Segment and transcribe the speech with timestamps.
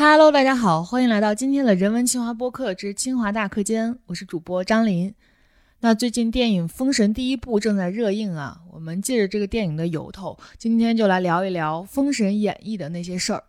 [0.00, 5.12] Hello，大家好，欢迎来到今天的人文清华播客之清华大课间，我是主播张琳。
[5.80, 13.42] 那最近电影《封神》第一部正在热映啊，我们借着这个电影的由头，今天就来聊一聊《封神演义》的那些事儿。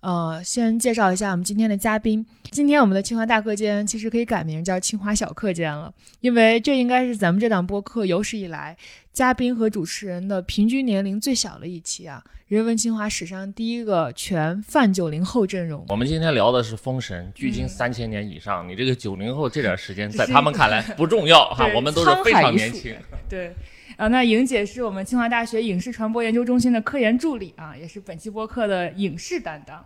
[0.00, 2.24] 呃，先介绍一下我们今天的嘉宾。
[2.50, 8.76] 今天我们的清华大课间其实可以改名叫清华小课间了，因为这应该是咱们这档播客有史以来
[9.12, 12.22] 嘉宾和主持人的平均年龄最小的一期啊。
[12.46, 15.84] 人文清华史上第一个全泛九零后阵容。
[15.88, 22.94] 我们今天聊的是《封神》，距今三千年以上，你这个九零后这点时间在他们看来不重要哈，我们都是非常年轻。
[23.28, 23.52] 对。
[23.98, 29.84] 啊，那莹姐是我们清华大学影视传播研究中心的科研助理啊，也是本期播客的影视担当。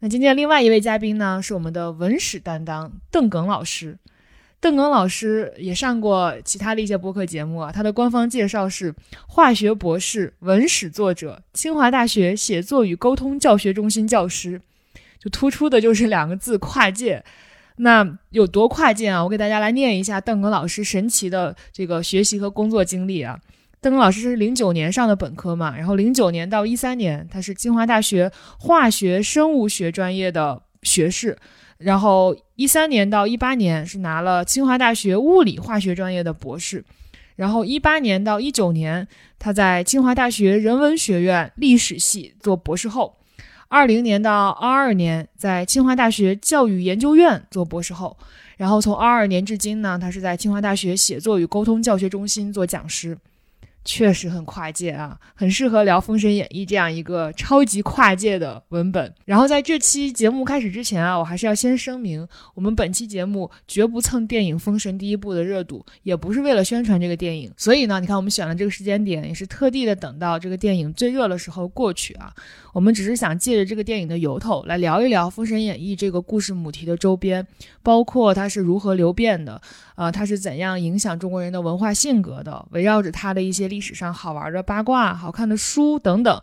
[0.00, 3.96] 那今天另外一位嘉宾呢，是我们的文史担当邓耿老师。
[4.60, 8.94] 邓耿老师也上过其他的一些播客节目啊，他的官方介绍是
[9.26, 14.60] 化学博士、文史作者、清华大学写作与沟通教学中心教师，
[15.18, 17.24] 就突出的就是两个字跨界。
[17.76, 19.24] 那有多跨界啊？
[19.24, 23.40] 我给大家来念一下邓耿老师神奇的这个学习和工作经历啊。
[23.84, 31.36] 邓老师是零九年上的本科嘛，然后零九年到一三年，他是清华大学化学生物学专业的学士，
[31.76, 36.82] 然后一三年到一八年是拿了清华大学物理化学专业的博士，
[37.36, 39.06] 然后一八年到一九年
[39.38, 43.18] 他在清华大学人文学院历史系做博士后。
[43.68, 48.16] 二零年到二二年，在清华大学教育研究院做博士后，
[48.56, 53.18] 然后从二二年至今呢，他是在清华大学写作与沟通教学中心做讲师。
[53.84, 59.14] 确实很跨界啊，很适合聊《封神演义》这样一个超级跨界的文本。
[59.24, 67.52] 然后在这期节目开始之前啊，我还是要先声明，我们本期节目绝不蹭电影《封神》第一部的热度，也不是为了宣传这个电影。
[67.56, 72.32] 所以呢，你看我们选了这个时间点，也是特地的等到这个电影最热的时候过去啊。
[72.72, 77.46] 我们只是想借着这个电影的由头来聊一聊《封神演义》这个故事母题的周边，
[77.84, 79.60] 包括它是如何流变的，
[79.94, 86.40] 呃，它是怎样影响中国人的文化性格的，围绕着它的一些历史上好玩的八卦、好看的书等等。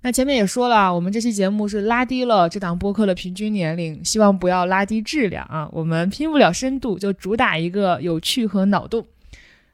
[0.00, 5.68] 那前面也说了，我们这期节目是拉低了这档播客的平均年龄，希望不要拉低质量啊。
[5.72, 9.06] 我们拼不了深度，就主打一个有趣和脑洞。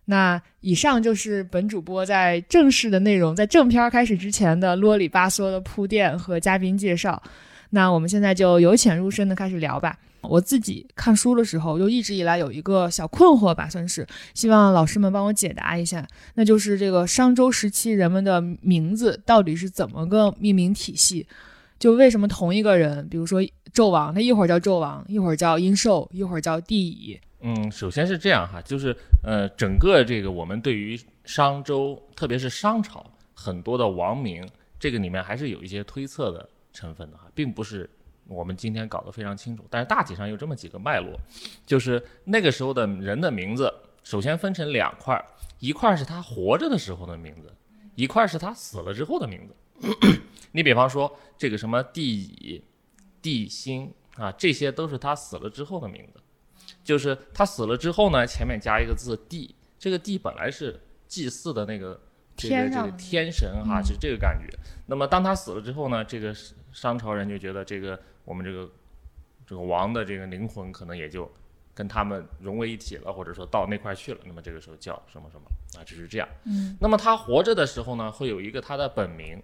[0.06, 7.22] 那以上就是本主播在正式的内容，在正片开始之前的啰里吧嗦的铺垫和嘉宾介绍。
[7.70, 9.96] 那我们现在就由浅入深的开始聊吧。
[10.22, 21.26] 我自己看书的时候，就一直以来有一个小困惑吧，算是希望老师们帮我解答一下，那就是这个商周时期人们的名字到底是怎么个命名体系？
[21.78, 23.42] 就为什么同一个人，比如说
[23.74, 27.20] 纣王，他一会儿叫纣王，一会儿叫殷寿，一会儿叫帝乙？
[27.42, 34.42] 嗯，首先是这样哈，就是呃，整个这个我们对于商周，特别是商朝很多的王名，
[34.80, 37.88] 这个里面还是有一些推测的成分的哈，并不是
[38.28, 39.64] 我们今天搞得非常清楚。
[39.70, 41.18] 但是大体上有这么几个脉络，
[41.64, 43.72] 就是那个时候的人的名字，
[44.02, 45.22] 首先分成两块，
[45.58, 47.52] 一块是他活着的时候的名字，
[47.94, 49.54] 一块是他死了之后的名字。
[50.52, 52.64] 你比方说这个什么帝乙、
[53.20, 56.20] 帝辛啊，这些都是他死了之后的名字。
[56.82, 62.00] 就是他死了之后呢，前面加一个字“帝”，这个“帝”本来是祭祀的那个
[62.36, 64.56] 这个这个天神哈，是这个感觉。
[64.86, 66.34] 那么当他死了之后呢，这个
[66.72, 68.70] 商朝人就觉得这个我们这个
[69.46, 71.32] 这个王的这个灵魂可能也就
[71.72, 74.20] 跟他们融为一体了，或者说到那块去了。
[74.24, 75.46] 那么这个时候叫什么什么
[75.80, 76.28] 啊，只是这样。
[76.44, 76.76] 嗯。
[76.80, 79.42] 那么他活着的时候呢，会有一个他的本名，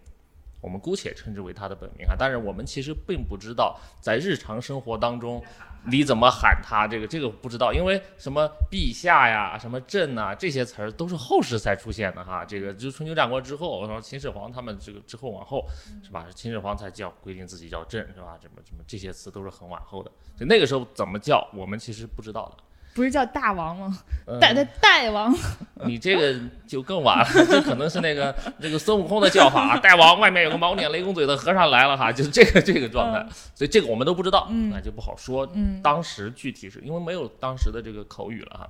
[0.63, 2.17] 我们姑且称之为他的本名哈。
[2.19, 5.45] 但是我们其实并不知道在日常生活当中。
[5.85, 6.87] 你怎么喊他？
[6.87, 12.45] 这个这个不知道，因为什么陛下呀、什么朕呐这些词儿都是后世才出现的哈。
[12.45, 15.67] 这个就春秋战国之后，说秦始皇他们这个之后往后
[16.01, 16.25] 是吧？
[16.33, 18.39] 秦始皇才叫规定自己叫朕是吧？
[18.41, 22.63] 什么什么这些词都是很往后的，就那个时候怎么叫我们其实不知道的。
[22.95, 23.99] 不是叫大王吗？
[24.41, 25.35] 大大大王，
[25.87, 35.49] 你这个就更晚了，这可能是那个 那个孙悟空的叫法， 大王外面有个毛脸雷公嘴的和尚来了哈，就是这个这个状态，所以这个我们都不知道，那就不好说。
[35.83, 38.69] 当时具体是因为没有当时的这个口语了哈，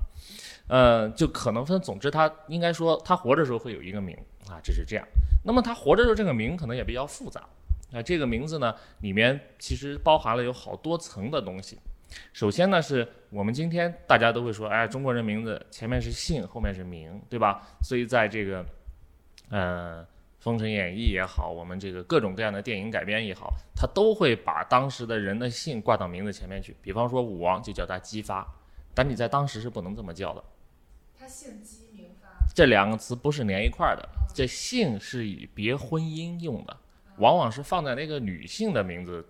[0.68, 1.78] 呃，就可能分。
[1.80, 4.16] 总之，他应该说他活着时候会有一个名
[4.48, 5.04] 啊，只是这样。
[5.44, 7.40] 那么他活着时候这个名可能也比较复杂
[7.92, 11.78] 啊，这个名字呢里面其实包含了有好多层的东西。
[12.32, 17.62] 首先呢，是我们今天大家都会说，哎，中国人名字前面是姓，后面是名，对吧？
[17.82, 18.64] 所以在这个，
[19.50, 20.02] 呃，
[20.38, 26.76] 《封神演义》也好，我们这个各种各样的电影改编也好，他都会把当时的人的姓挂到名字前面去。
[26.82, 28.46] 比方说武王就叫他姬发，
[28.94, 30.44] 但你在当时是不能这么叫的。
[31.18, 34.08] 他姓姬名发，这两个词不是连一块儿的。
[34.34, 36.76] 这姓是以别婚姻用的，
[37.18, 39.24] 往往是放在那个女性的名字。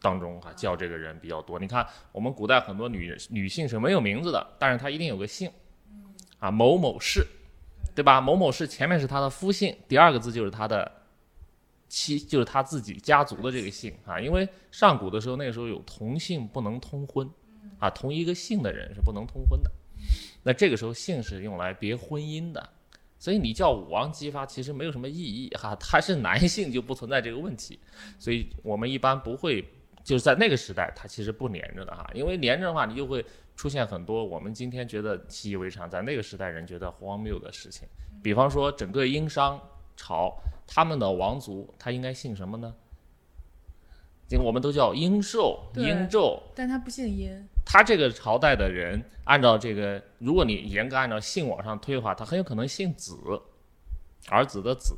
[0.00, 1.58] 当中哈、叫这个人比较多。
[1.58, 5.50] 你看我们古代很多女女性是没有名字的，但是她一定有个姓，
[6.38, 7.26] 啊某某氏，
[7.94, 8.20] 对吧？
[8.20, 10.90] 某某氏前面是她的夫姓，第二个字就是她的
[11.88, 14.18] 妻，就是她自己家族的这个姓啊。
[14.18, 17.28] 因为上古的时候，那个时候有同姓不能通婚，
[17.78, 19.70] 啊，同一个姓的人是不能通婚的。
[20.42, 22.70] 那这个时候姓是用来别婚姻的，
[23.18, 27.78] 所以你叫武王姬发其实没有什么意义哈，他是男性就不存在这个问题，
[28.18, 29.62] 所以我们一般不会
[30.02, 33.24] 就是在那个时代，它其实不连着的哈，因为连着的话，你就会
[33.54, 37.86] 出现很多我们今天觉得习以为常，在那个时代人觉得荒谬的事情，
[38.22, 39.60] 比方说整个殷商
[39.96, 40.36] 朝
[40.66, 42.74] 他们的王族，他应该姓什么呢？
[44.28, 53.18] 这个我们都叫殷寿、殷纣，但他不姓殷，他这个朝代的人，按照这个，如果你严格按照姓往上推的话，他很有可能姓子，
[54.28, 54.96] 儿子的子，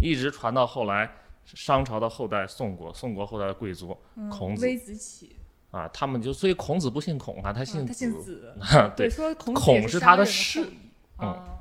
[0.00, 1.08] 一直传到后来
[1.54, 5.36] 商朝的后代宋国，宋国后代的贵族嗯孔子微子启，
[5.70, 8.22] 啊，他们就所以孔子不姓孔啊，他啊姓他姓子。
[8.22, 8.54] 子，
[8.96, 10.64] 对，说孔是是他的氏
[11.18, 11.58] 嗯啊，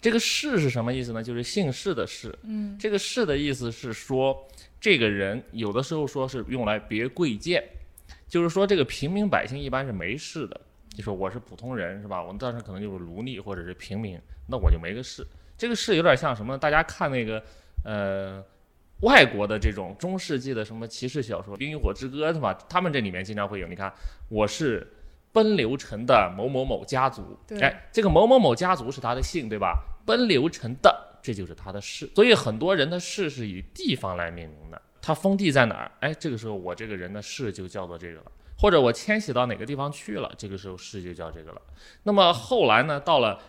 [0.00, 1.22] 这个氏是什么意思呢？
[1.22, 2.36] 就是姓氏的氏。
[2.42, 4.46] 嗯，这个氏的意思是说，
[4.80, 7.62] 这个人有的时候说是用来别贵贱，
[8.28, 10.60] 就是说这个平民百姓一般是没氏的。
[10.94, 12.22] 就说我是普通人是吧？
[12.22, 15.26] 我当时可能就是奴隶或者是平民，那我就没个氏。
[15.56, 16.58] 这个氏有点像什么？
[16.58, 17.42] 大家看那个
[17.84, 18.44] 呃
[19.02, 22.52] 外国的这种中世纪的什么骑士小说《冰与火之歌》是吧？
[22.68, 23.92] 他们这里面经常会有，你看
[24.28, 24.92] 我是
[25.32, 29.82] 奔流城的某某某家族，对哎，这个某某某家族是他的姓对吧？
[30.06, 32.08] 奔流城的，这就是他的氏。
[32.14, 35.90] 所以很多人的氏是以地方来命名的，他封地在哪儿？
[36.00, 38.32] 哎，这个时候我这个人的氏就叫做这个了。
[38.58, 41.60] 或者我迁徙到哪个地方去了，这个时候氏就叫这个了。
[42.04, 43.40] 那么后来呢，到了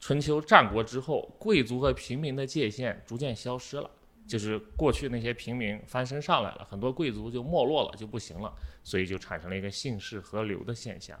[0.00, 3.90] 春秋战国之后，贵族和平民的界限逐渐消失了，
[4.26, 8.52] 就是过去那些平民翻身上来了，很多贵族就没落了，就不行了，
[8.82, 11.18] 所以就产生了一个姓氏合流的现象。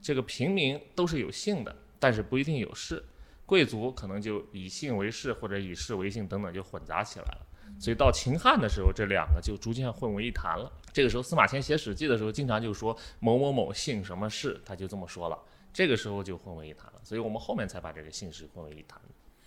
[0.00, 3.02] 这个平民都是有姓的，但是不一定有氏，
[3.46, 7.46] 贵族可能就以姓为氏或者以氏为姓等等就混杂起来了。
[7.80, 10.70] 所以到秦汉的时候，这两个就逐渐混为一谈了。
[10.92, 15.38] 这个时候，司马迁写《史记》的时候，经常就说某某某姓什么氏，他就这么说了。
[15.72, 19.00] 这个时候就混为一谈了，所以我们后面才把这个姓氏混为一谈。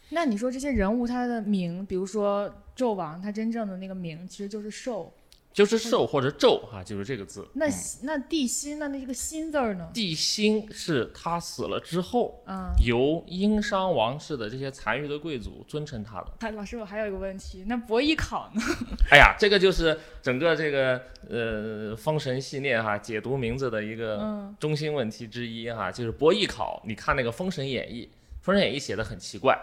[0.10, 5.14] 那你说这些人物他的名，比如说纣王，他真正的那个名其实就是寿。
[5.54, 7.48] 就是寿或者纣哈、就是这个字。
[7.54, 7.72] 那、嗯
[8.02, 9.90] 那帝辛，那那这个辛字儿呢？
[9.94, 16.28] 帝辛是他死了之后，啊、由殷商王室的这些残余的贵族尊称他的。
[16.40, 18.62] 哎老师，我还有一个问题，那伯邑考呢？
[19.10, 26.84] 哎呀，这个就是整个这个呃《封神》系列哈解读名字的一个嗯中心问题之一哈，就是伯邑考。
[26.86, 28.04] 你看那个《封神演义》，
[28.42, 29.54] 《封神演义》写的很奇怪，《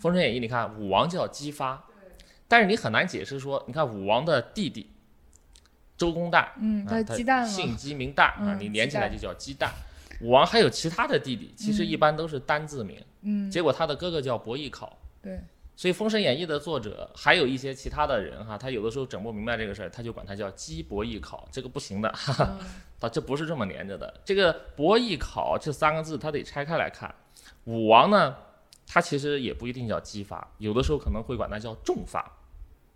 [0.00, 1.84] 封神演义》你看武王叫姬发，
[2.48, 4.90] 但是你很难解释说，你看武王的弟弟
[5.96, 7.76] 周公旦，嗯，啊他鸡蛋姓。
[7.76, 9.68] 姬名旦啊，嗯你连起来就叫姬旦。
[10.22, 14.98] 武王还有其他的弟弟，其实嗯一般都是单字名，嗯，结果他的哥哥叫伯邑考。
[15.22, 15.38] 对，
[15.76, 22.66] 所以《封神演义》的作者还有一些其他的人哈，他有的时候整不明白这个事儿，他就管他叫姬伯邑考，这个不行的， 哈哈，嗯
[23.00, 24.12] 啊，这不是这么连着的。
[24.24, 27.14] 这个伯邑考这三个字，他得拆开来看。
[27.64, 28.36] 武王呢，
[28.92, 32.28] 他其实也不一定叫姬发，有的时候可能会管他叫仲发，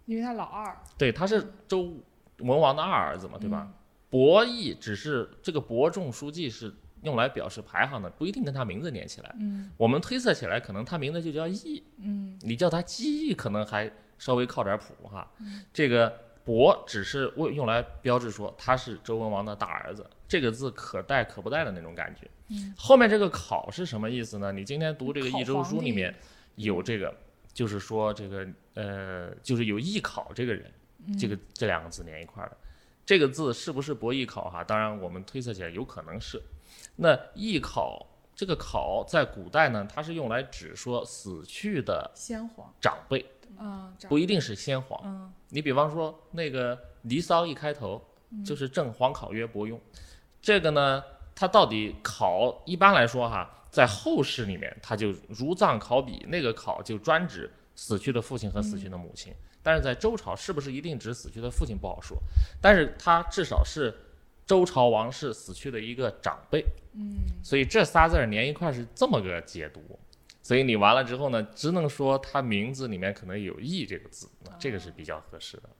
[0.06, 1.94] 因为他老二，对，他是周
[2.38, 3.70] 文王的二儿子嘛，对吧？
[4.10, 9.32] 伯邑只是这个伯仲叔季是用来表示排行的，不一定跟他名字连起来。
[9.38, 11.84] 嗯我们推测起来，可能他名字就叫邑。
[11.98, 15.30] 嗯你叫他姬邑可能还稍微靠点谱哈。
[15.38, 16.12] 嗯这个
[16.44, 22.28] 伯只是为用来标志说他是周文王的大儿子，这个字可带可不带的那种感觉。
[22.54, 24.52] 嗯后面这个考是什么意思呢？
[24.52, 26.14] 你今天读这个考益州书里面
[26.54, 27.14] 有这个，
[27.52, 30.72] 就是说这个呃，就是有艺考这个人，
[31.06, 32.56] 嗯这个这两个字连一块儿的。
[33.06, 34.64] 这个字是不是伯邑考哈？
[34.64, 36.40] 当然，我们推测起来有可能是。
[36.96, 43.24] 那艺考这个考在古代呢，它是用来指说死去的先皇长辈，
[43.58, 45.00] 啊，不一定是先皇。
[45.04, 48.02] 嗯你比方说那个《离骚》一开头
[48.44, 49.78] 就是正黄考曰伯庸，
[50.40, 51.04] 这个呢，
[51.34, 59.32] 它到底考一般来说哈，在后世里面，它就如葬考妣，那个考就专指死去的父亲和死去的母亲。
[59.62, 62.16] 但是在周朝，是不是一定指死去的父亲不好说，
[62.60, 63.94] 但是他至少是
[64.46, 66.64] 周朝王室死去的一个长辈。
[66.92, 69.80] 嗯所以这仨字儿连一块儿是这么个解读。
[70.42, 75.70] 所以你完了之后呢，只能说他名字里面可能有“义”这个字，那这个是比较合适的。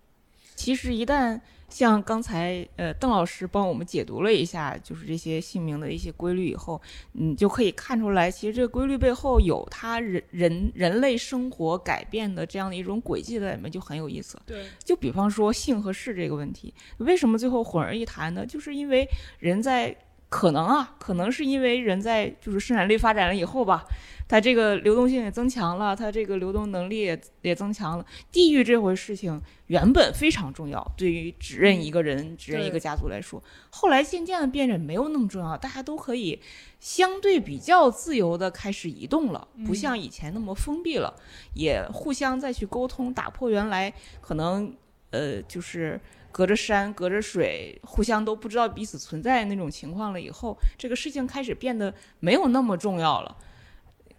[0.57, 1.39] 其实一旦
[1.75, 14.41] 像刚才呃邓老师帮我们解读了一下，就是这些姓名的一些规律以后，你就可以看出来，其实这个规律背后有它人人人类生活改变的这样的一种轨迹在里面，就很有意思。
[14.47, 18.47] 对，就比方说姓和氏这个问题，为什么最后混而一谈呢？
[18.47, 19.05] 就是因为
[19.41, 19.93] 人在
[20.35, 23.87] 可能啊，可能是因为人在就是生产力发展了以后吧，
[24.27, 28.05] 它这个流动性也增强了，它这个流动能力也也增强了。
[28.33, 36.41] 地域这回事情原本非常重要，对于指认一个人、指认一个家族来说，后来渐渐的变得没有那么重要，大家都可以
[36.81, 41.15] 相对比较自由的开始移动了，不像以前那么封闭了，
[41.55, 44.75] 也互相再去沟通，打破原来可能
[45.11, 46.01] 呃就是。
[46.35, 53.37] 隔着山，隔着水，互相都不知道彼此存在那种情况了以后，这个事情开始变得没有那么重要了。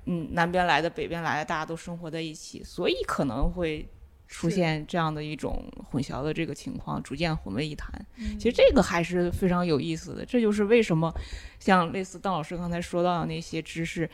[0.05, 3.85] 嗯，南边来的，北边来的，大家都生活在一起，所以可能会
[4.29, 7.93] 出现这样的一种混淆的这个情况，逐渐混为一谈。
[8.39, 11.13] 其实这个还是非常有意思的，这就是为什么
[11.59, 14.09] 像类似邓老师刚才说到的那些知识，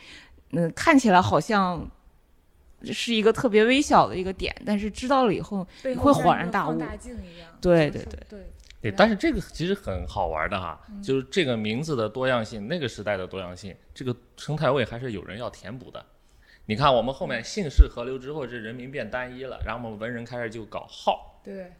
[0.50, 1.88] 嗯，看起来好像。
[2.90, 6.78] 是一个特别微小的一个点，但是知道了以后，你会恍然大悟。
[7.60, 8.40] 对对对对
[8.80, 16.04] 对，但是这个其实很好玩的哈，就是这个名字的多样性，那个时代的多样性，这个生态位还是有人要填补的。
[16.66, 21.72] 你看，我们后面姓氏合流之后，这人民变单一了，然后我们文人开始就搞号，对，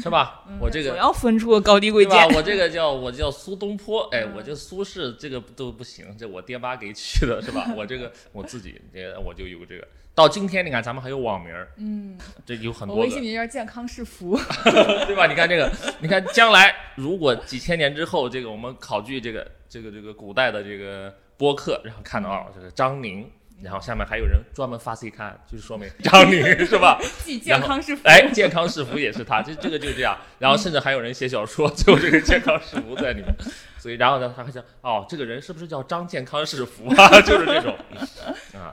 [0.00, 0.46] 是吧？
[0.58, 2.26] 我这个总要分出个高低贵贱。
[2.34, 7.70] 我这个叫我叫苏东坡，哎，我这苏轼这个都不行，这我爹妈给取的，是吧？
[7.76, 9.86] 我这个我自己，这我就有这个。
[10.16, 12.96] 到今天，你看咱们还有网名儿，嗯，这有很多。
[12.96, 14.34] 微信名叫健康是福，
[15.06, 15.26] 对吧？
[15.28, 15.70] 你看这个，
[16.00, 23.30] 你看将来如果几千年之后，这个我们考据这个这个这个古代的这个播客，然后看到啊，这个张宁，
[23.62, 26.98] 然后下面还有人专门发 C 刊，就是说明 张宁是吧？
[27.22, 30.16] 既健康是福，哎，健康是福也是他，这这个就是这样。
[30.38, 33.34] 然后甚至还有人写小说，就这个健康是福在里面。
[33.78, 37.20] 所以，然后呢，他还想，哦，这个人是不是叫张健康是福啊？
[37.20, 37.76] 就是这种，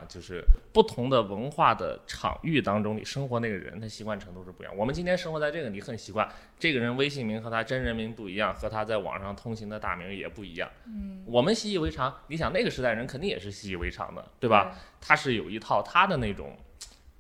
[0.04, 0.44] 啊，就是
[0.74, 4.76] 不同的文化的场域当中，你生活那个人，他习惯程度是不一样。
[4.76, 6.28] 我们今天生活在这个，你很习惯，
[6.60, 10.70] 这个人微信名和他真人名不一样，和他在网上通行的大名也不一样。
[10.86, 12.14] 嗯，我们习以为常。
[12.28, 14.78] 你想那个时代人肯定也是习以为常的，对吧？
[15.00, 16.58] 他是有一套他的那种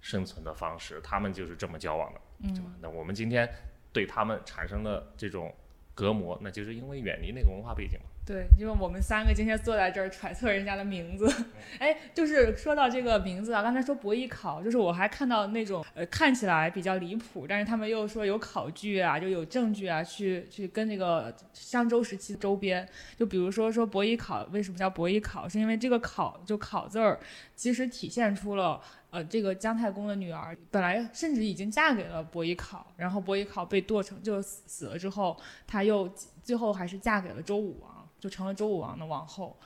[0.01, 2.21] 生存的方式，他们就是这么交往的，
[2.53, 2.71] 对吧？
[2.81, 3.49] 那我们今天
[3.91, 5.53] 对他们产生的这种。
[5.95, 8.07] 隔膜，那就是因为远离那个文化背景嘛。
[8.25, 11.27] 对，因为我们三个今天坐在这儿揣测人家的名字，
[11.77, 22.87] 哎，就是说到这个名字啊，刚才说博弈考，就是我还看到那种呃看起来比较离谱，但是他们又说有考据啊，就有证据啊，去去跟那个商周时期周边，
[23.17, 27.19] 就比如说说博弈考为什么叫博弈考，是因为这个考就考字儿，
[27.57, 28.79] 其实体现出了。
[29.13, 35.37] 呃，这个姜太公的女儿本来甚至已经嫁给了伯邑考，然后伯邑考被剁成就死了之后，
[35.67, 36.11] 她又
[36.41, 37.92] 最后还是嫁给了周武王，
[38.23, 39.57] 就成了周武王的王后，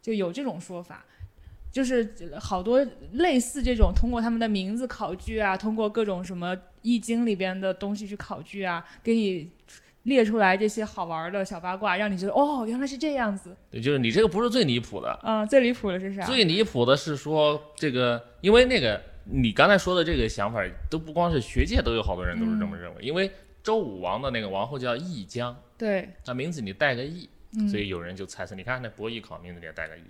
[0.00, 1.04] 就有这种说法，
[1.70, 2.82] 就是好多
[3.12, 9.50] 类似这种通过他们的名字考据啊，通过各种什么易经里边的东西去考据啊，给你。
[10.06, 13.56] 列出来这些好玩的小八卦，让你觉得哦，原来是这样子。
[13.68, 15.18] 对，就是你这个不是最离谱的。
[15.24, 16.24] 嗯，最离谱的是啥？
[16.24, 23.02] 最离谱的是说这个，因为那个你刚才说的这个想法，都不光是学界都有好多人都是这么认为。
[23.02, 23.28] 因为
[23.64, 27.28] 周武王的那个王后叫易姜，对，那名字你带个易，
[27.68, 30.02] 所以有人就猜测，你看那伯邑考名字里也带个易，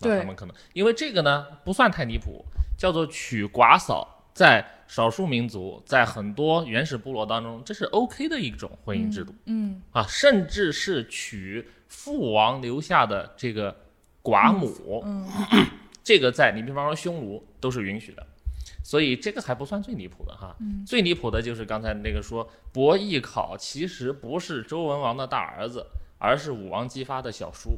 [0.00, 2.44] 那他们可能因为这个呢不算太离谱，
[2.78, 4.16] 叫做娶寡嫂。
[4.32, 9.34] 在少数民族，在很多原始部落当中，这是 OK 的一种婚姻制度。
[9.46, 13.76] 嗯啊，甚至是娶父王留下的这个
[14.22, 15.04] 寡母，
[16.02, 18.24] 这个在你比方说匈奴都是允许的，
[18.84, 20.56] 所以这个还不算最离谱的哈。
[20.86, 25.84] 最离谱的就是刚才那个说伯邑考其实不是周文王的大儿子，
[26.20, 27.76] 而是武王姬发的小叔，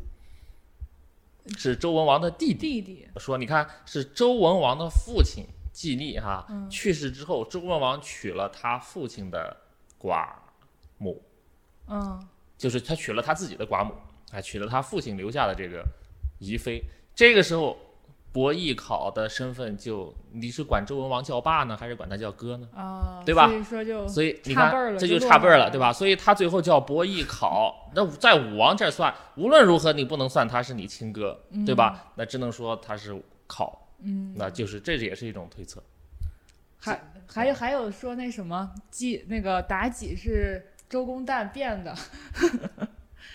[1.56, 2.82] 是周文王的弟弟。
[2.82, 5.46] 弟弟说，你看是周文王的父亲。
[5.72, 9.56] 季历哈去世之后，周文王娶了他父亲的
[9.98, 10.28] 寡
[10.98, 11.22] 母，
[11.86, 13.94] 嗯，就是他娶了他自己的寡母，
[14.30, 15.82] 还娶了他父亲留下的这个
[16.38, 16.84] 遗妃。
[17.14, 17.78] 这个时候，
[18.32, 22.66] 伯邑考的身份就你是管周文王叫爸呢，还是管他叫哥呢？
[22.74, 23.46] 啊，对吧？
[23.46, 25.92] 所以说就所以你看这就差辈儿了，对吧？
[25.92, 27.90] 所以他最后叫伯邑考。
[27.94, 32.12] 那在武王这儿算，无论如何你不能算他是你亲哥，对吧？
[32.14, 33.78] 那只能说他是考。
[34.04, 35.80] 嗯，那就是这也是一种推测，
[36.76, 41.94] 还还有还有说那什么冀那个妲己是周公旦变的，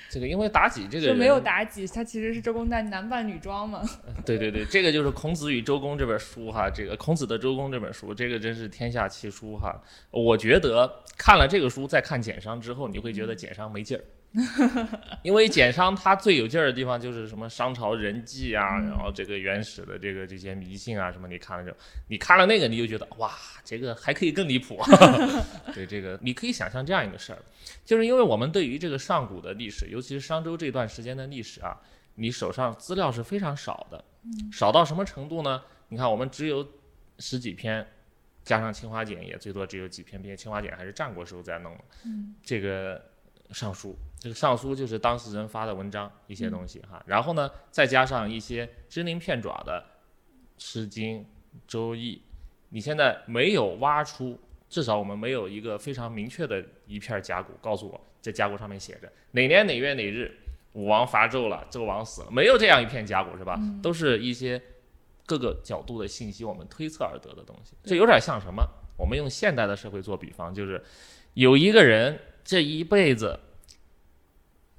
[0.09, 3.81] 这个因为妲己这个人说没有妲己，她其实是周公旦男扮女装嘛。
[4.25, 9.81] 对对对，这个就是《孔子与周公》这本书哈，这个《孔子的周公》这本书，这个真是天下奇书哈。
[10.11, 14.03] 我觉得看了这个书，再看简商之后，你会觉得简商没劲儿，
[15.23, 21.75] 因为简商它最有劲儿的地方就是什么商朝人际啊，然后这个原始的这个这些迷信啊什么，你看了就，
[22.07, 23.31] 你看了那个你就觉得哇，
[23.63, 24.79] 这个还可以更离谱。
[25.73, 27.39] 对这个，你可以想象这样一个事儿，
[27.83, 31.75] 就是因为我们对于这个上古的历史，尤其是商周这段时间的历史啊，
[32.15, 34.03] 你手上资料是非常少的，
[34.51, 35.61] 少到什么程度呢？
[35.89, 36.67] 你看我们只有
[37.17, 37.85] 十几篇，
[38.43, 41.83] 加上清华简也最多只有几篇，并且清华简还是战国时候在弄的。
[42.05, 43.01] 嗯这个
[43.51, 49.83] 尚书，这个上书就是当事人发的文章一些东西哈，然后呢，再加上一些支鳞片爪的
[50.63, 51.19] 《诗经》
[51.67, 52.15] 《周易》，
[52.69, 60.35] 你现在没有挖出，至少我们没有一个非常明确的一片甲骨告诉我，这甲骨上面写着哪年哪月哪日
[60.73, 63.59] 武王伐纣了，纣王死了，没有这样一片甲骨是吧？
[63.83, 64.61] 都是一些
[65.25, 67.75] 各个角度的信息，我们推测而得的东西。
[67.83, 68.67] 这有点像什么？
[68.97, 70.83] 我们用现代的社会做比方，就是
[71.35, 73.39] 有一个人这一辈子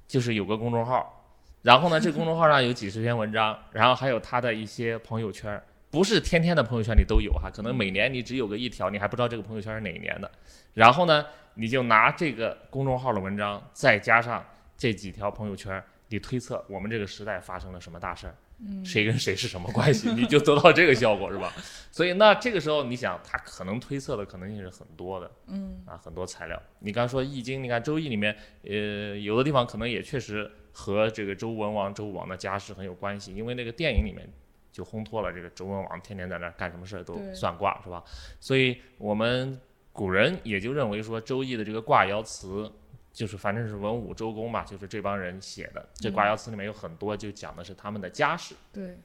[0.09, 1.23] 就是有个公众号，
[1.61, 5.61] 然后呢，这公众号上有几十篇文章，然后还有他的一些朋友圈。
[5.91, 10.29] 不是天天的朋友圈里都有哈，可能每年你只有个一条，你还不知道这个朋友圈是哪一年的。
[10.73, 11.23] 然后呢，
[11.53, 14.43] 你就拿这个公众号的文章，再加上
[14.75, 18.35] 这几条朋友圈，你推测我们这个时代发生了什么大事儿，
[18.83, 21.53] 谁跟谁是什么关系， 你就得到这个效果是吧？
[21.91, 26.61] 所以那这个时候你想，他可能推测的可能性是很多的嗯啊，很多材料。
[26.79, 34.29] 你刚说《易经》，你看《周易》里面，呃，有的地方可能也确实和这个周文王、周武王的家世很有关系，因为那个电影里面
[34.71, 38.03] 就烘托了这个周文王天天在那儿干什么事儿都算卦是吧？
[38.39, 39.59] 所以我们
[39.93, 42.71] 古人也就认为说，《周易》的这个卦爻辞。
[43.11, 45.87] 就是反正是文武周公嘛，就是这帮人写的。
[45.95, 48.97] 这卦爻辞里面有很多就讲的是他们的家世，对，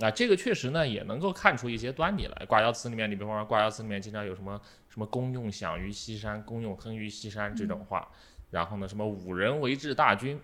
[0.00, 2.46] 啊，这个确实呢也能够看出一些端倪来。
[2.46, 8.10] 卦爻辞里面，你比方说卦爻辞里面经常有什么什么“公用享于西山，公用亨于西山”这种话，
[8.50, 10.40] 然后呢什么“五人为治大军”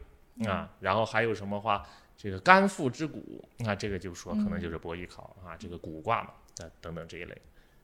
[0.47, 1.87] 啊，然后还有什么话
[2.17, 6.31] 这个“甘父之谷”，那这个就说可能就是伯邑考啊，这个卜卦嘛，
[6.65, 7.37] 啊等等这一类。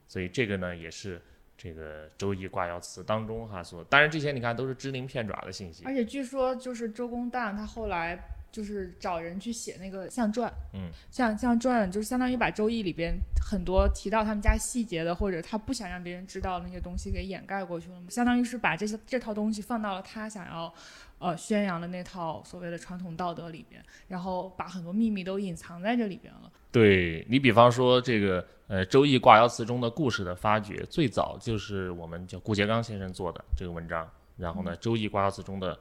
[0.08, 1.20] 所以这个呢也是
[1.56, 5.84] 这个周易卦爻辞当中哈所，当然这些你看都是支零片爪的信息。
[5.86, 8.18] 而，且据说就是周公旦他后来
[8.56, 20.72] 就是找人去写那个像传，嗯，像像传就是相当于把周易里边很多提到他们家细节的，或者他不想让别人知道的那些东西给掩盖过去了嘛，相当于是把这些这套东西放到了他想要
[21.18, 26.50] 呃宣扬的那套所谓的传统道德里边，然后把很多秘密都隐藏在这里边了。
[26.72, 34.08] 对你比方说这个呃《周易卦爻辞》中的故事的发掘，最早就是我们叫顾颉刚先生做的这个文章。
[34.38, 35.78] 然后呢，《周易卦爻辞》中的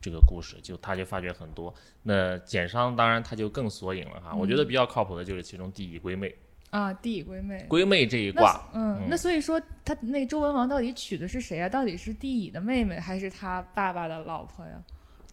[0.00, 1.74] 这个故事，就他就发掘很多。
[2.02, 4.34] 那简商当然他就更索引了哈。
[4.34, 6.34] 我觉得比较靠谱的就是其中第乙归妹，
[6.70, 7.64] 啊，帝乙归妹。
[7.68, 11.68] 归妹这一卦，嗯，嗯那所以说他那周文王到底娶的是谁啊？
[11.68, 14.82] 到底是帝乙的妹妹，还是他爸爸的老婆呀？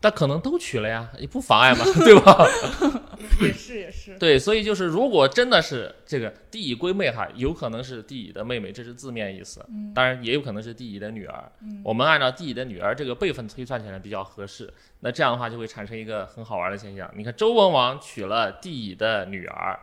[0.04, 2.46] 但可能都娶了呀，也不妨碍嘛， 对吧？
[3.40, 9.66] 也是也是，对，所以就是如果真的是这个帝乙归妹哈，有可能是帝乙的妹妹，这是字面意思。
[9.70, 11.50] 嗯当然也有可能是帝乙的女儿。
[11.62, 14.70] 嗯我们按照帝乙的女儿这个辈分推算起来比较合适。
[15.00, 17.10] 那这样的话就会产生一个很好玩的现象。
[17.16, 19.80] 你看周文王娶了帝乙的女儿，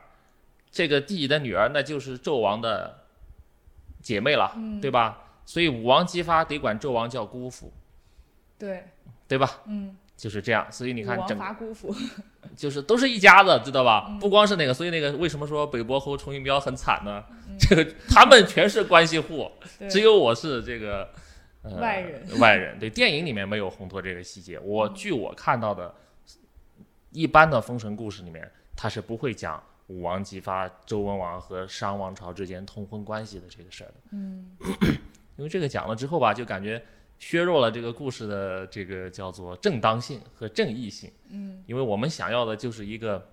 [0.71, 3.05] 这个帝乙的女儿那就是纣王的
[4.03, 5.19] 姐妹了，嗯对吧？
[5.47, 7.73] 所以武王姬发得管纣王叫姑父，
[8.59, 8.85] 对，
[9.27, 9.63] 对吧？
[9.67, 10.67] 嗯，就是这样。
[10.71, 11.95] 所以你看整伐姑父，
[12.55, 14.07] 就是都是一家子，知道吧？
[14.11, 17.25] 嗯不光是那个，所以那个为什么说北伯侯崇云彪很惨呢？
[17.49, 19.51] 嗯这个他们全是关系户，
[19.89, 21.09] 只有我是这个、
[21.63, 22.23] 呃、外人。
[22.39, 24.59] 外人对，电影里面没有烘托这个细节。
[24.61, 25.95] 我据我看到的，
[27.11, 33.95] 一般的封神故事里面，他是不会讲武王姬发周文王和商王朝之间通婚关系的这个事儿的。
[34.13, 34.57] 嗯
[35.37, 36.83] 因为这个讲了之后吧，就感觉
[37.21, 41.09] 削弱了这个故事的这个叫做正当性和正义性。
[41.29, 43.25] 嗯因为我们想要的就是一个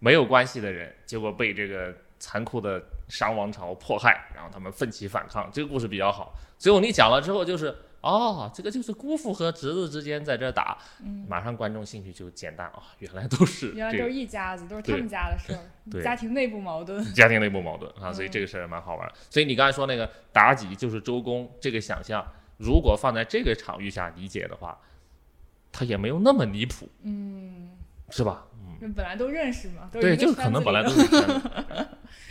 [0.00, 6.34] 没有关系的人，结果被这个残酷的商王朝迫害，然后他们奋起反抗，这个故事比较好。
[6.58, 17.04] 最后你讲了之后，就是哦，这个就是姑父和侄子之间在这儿打，嗯，马上观众兴趣就减淡啊、原来都是原来都是一家子，都是他们家的事儿，对 家庭内部矛盾。
[17.12, 19.12] 家庭内部矛盾啊，所以嗯这个事儿蛮好玩。
[19.30, 24.78] 所以你刚才说那个妲己就是周公这个想象，如果放在这个场域下理解的话，
[25.72, 27.70] 它也没有那么离谱，嗯，
[28.10, 28.46] 是吧？
[28.80, 31.02] 嗯本来都认识嘛，对，就是可能本来都是。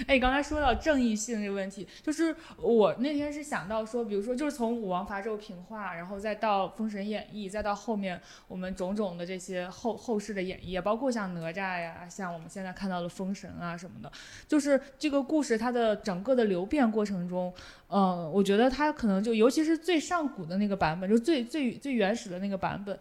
[0.07, 14.11] 哎，刚才说到正义性这个问题，就是我那天是想到说，比如说，就是从武王伐纣平话，然后再到封神演义，再到后面我们种种的这些后后世的演绎，包括像哪吒呀，像我们现在看到的封神啊什么的，
[14.47, 17.53] 就是这个故事它的整个的流变过程中。
[17.95, 22.97] 嗯，我觉得它可能就，尤其是最上古的那个版本，就最最最原始的那个版本，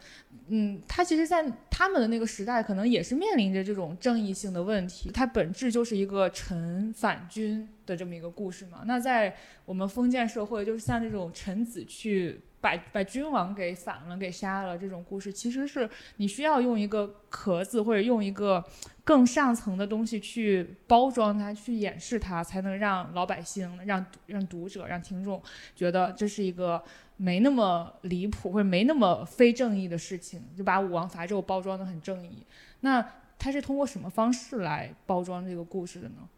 [0.48, 5.10] 嗯，它其实，在他们的那个时代，可能也是面临着这种正义性的问题。
[5.10, 6.28] 它本质就是一个
[6.72, 8.82] 臣反君的这么一个故事嘛。
[8.86, 12.40] 那在我们封建社会，就是像这种臣子去。
[12.62, 18.64] 把把君王给反了，给杀了，这种故事其实是你需要用一个壳子或者用一个
[19.02, 25.42] 更上层的东西去包装它，去掩饰它，才能让老百姓、让让读者、让听众
[25.74, 26.80] 觉得这是一个
[27.16, 32.46] 没那么离谱或者没那么非正义的事情，就把武王伐纣包装的很正义。
[32.82, 33.04] 那
[33.40, 36.28] 他是通过什么方式来包装这个故事的呢？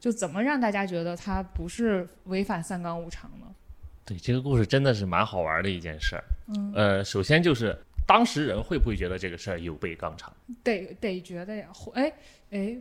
[0.00, 3.46] 就怎么让大家觉得他不是违反三纲五常呢？
[4.04, 6.24] 对这个故事真的是蛮好玩的一件事儿。
[6.48, 10.32] 嗯，呃，首先就是当事人会不会觉得这个事儿有悖纲常？
[10.64, 12.12] 得得觉得呀，哎
[12.50, 12.76] 哎，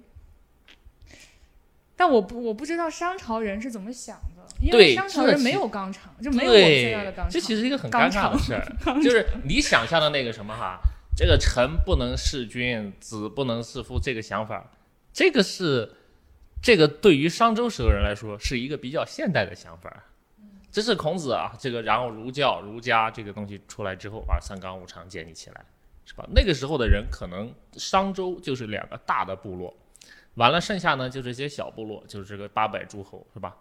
[1.96, 7.30] 但我不我不知道商朝人是怎么想的，因为商朝人没有纲常，就没有我们现在的纲常。
[7.30, 10.80] 这其实是一个很尴尬的事儿，就是你想象的那个什么哈，
[11.16, 14.72] 这个臣不能弑君，子不能弑父，这个想法，
[15.14, 15.92] 这个是
[16.62, 20.04] 这个对于商周时候人来说是一个比较现代的想法。
[20.72, 25.66] 这是孔子啊，这个然后儒教、儒家这个东西出来之后，把三纲五常建立起来，
[26.06, 26.28] 是吧？
[26.32, 29.76] 那个时候的人可能商周就是两个大的部落，
[30.36, 33.58] 完了剩下呢就是一些小部落，就是这个八百诸侯，是吧？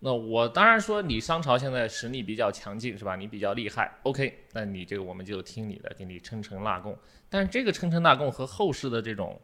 [0.00, 3.16] 那我当然说你商朝现在实力比较强劲，是吧？
[3.16, 6.94] 你比较厉害，OK，那你这个我们就听你的，给你称臣纳贡。
[7.30, 9.40] 但是这个称臣纳贡和后世的这种。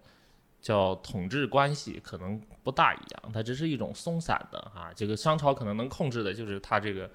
[0.62, 4.92] 叫统治关系可能不大一样，它只是一种松散的啊。
[4.94, 7.10] 这个商朝可能能控制的就是它这个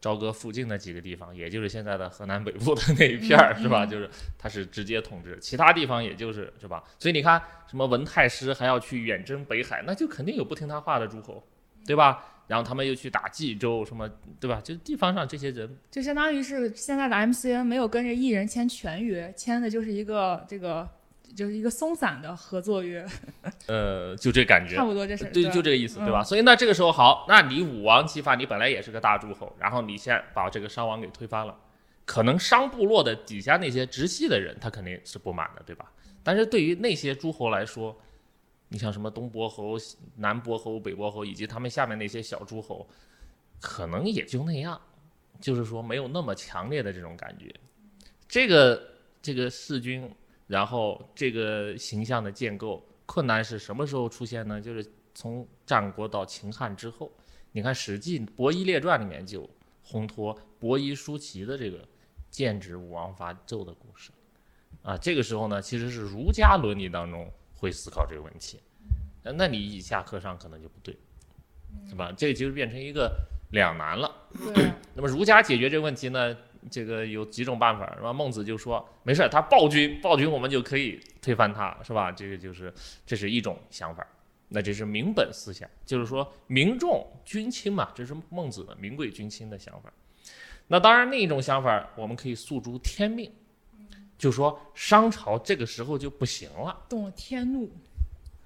[0.00, 3.86] 朝歌附近的几个地方，也就是现在的河南北部的那一片儿，是吧？
[3.86, 6.82] 就是它是直接统治，其他地方也就是是吧？
[6.98, 11.40] 所以你看，什么文太师还要去远征北海，那就肯定有不听他话的诸侯，
[11.86, 12.24] 对吧？
[12.48, 14.60] 然后他们又去打冀州，什么对吧？
[14.60, 20.88] 就地方上这些人，就相当于是现在的 MCN 没有跟着艺人签全约，签的就是一个这个。
[21.34, 23.06] 就是一个松散的合作约，
[23.66, 26.24] 呃，就这感觉，差不多这是对，就这个意思，对吧？
[26.24, 31.56] 所以那这个时候好，那你武王姬发，你本来也是个大诸侯，然后你先把这个商王给推翻了，
[32.04, 35.92] 可能商部落的底下那些直系的人，他肯定是不满的，对吧？
[36.22, 37.96] 但是对于那些诸侯来说，
[38.68, 39.76] 你像什么东伯侯、
[40.16, 42.88] 南伯侯、北伯侯，以及他们下面那些小诸侯，
[43.60, 44.80] 可能也就那样，
[45.40, 47.54] 就是说没有那么强烈的这种感觉。
[48.28, 48.82] 这个
[49.22, 50.10] 这个弑君。
[50.50, 54.60] 然后这个形象的建构困难是什么时候出现呢？
[54.60, 54.84] 就是
[55.14, 57.10] 从战国到秦汉之后。
[57.52, 59.48] 你看《史记·伯夷列传》里面就
[59.86, 61.86] 烘托伯夷叔齐的这个
[62.30, 64.10] 剑指武王伐纣的故事。
[64.82, 68.60] 啊，这个时候呢，其实是儒家伦理当中会思考这个问题。
[69.22, 70.96] 那你以下课上可能就不对，
[71.88, 72.12] 是吧？
[72.16, 73.16] 这个就是变成一个
[73.50, 74.12] 两难了。
[74.94, 76.36] 那么儒家解决这个问题呢？
[76.70, 78.12] 这个有几种办法，是吧？
[78.12, 82.10] 孟子就说没事，他暴君，暴君我们就可以推翻他，是吧？
[82.10, 82.72] 这个就是
[83.06, 84.06] 这是一种想法，
[84.48, 89.92] 那这是民本思想，就是说民众君亲嘛，这是孟子的民贵君亲的想法。
[90.66, 93.32] 那当然，另一种想法，我们可以诉诸天命，
[94.18, 97.68] 就说商朝这个时候就不行了，动了天怒，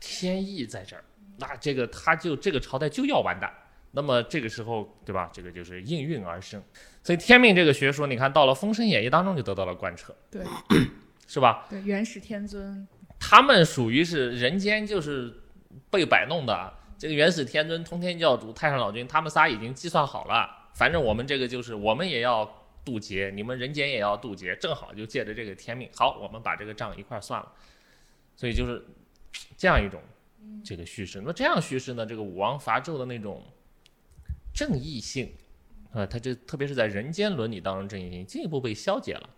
[0.01, 1.05] 天意在这儿，
[1.37, 3.53] 那这个他就这个朝代就要完蛋。
[3.95, 5.31] 那么这个时候，对吧？
[5.33, 6.63] 这个就是应运而生。
[7.03, 10.43] 所以天命这个学说，你看到了《封神演义》当中就得到了贯彻，对，
[11.27, 11.67] 是吧？
[11.71, 12.87] 对，元始天尊，
[13.19, 15.33] 他们属于是人间就是
[15.91, 16.73] 被摆弄的。
[16.97, 22.49] 这个元始天尊、通天教主、太上老君，他们仨已经计算好了，反正我们这个就是我们也要
[22.85, 27.53] 渡劫，你们人间也要渡劫，正好就借着这个天命，好，我们把这个账一块算了。
[28.37, 28.83] 所以就是
[29.57, 30.01] 这样一种
[30.65, 31.23] 这个叙事。
[31.25, 33.45] 那这样叙事呢，这个武王伐纣的那种
[34.55, 35.31] 正义性。
[35.93, 39.29] 啊，它这特别是在人间伦理当中，正义性进一步被消解了。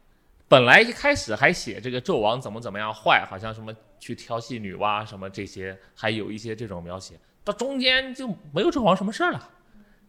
[0.48, 9.50] 本来一开始还写这个纣王怎么怎么样坏，好像什么去调戏女娲什么这些，还有一些这种描写，到中间就没有纣王什么事儿了。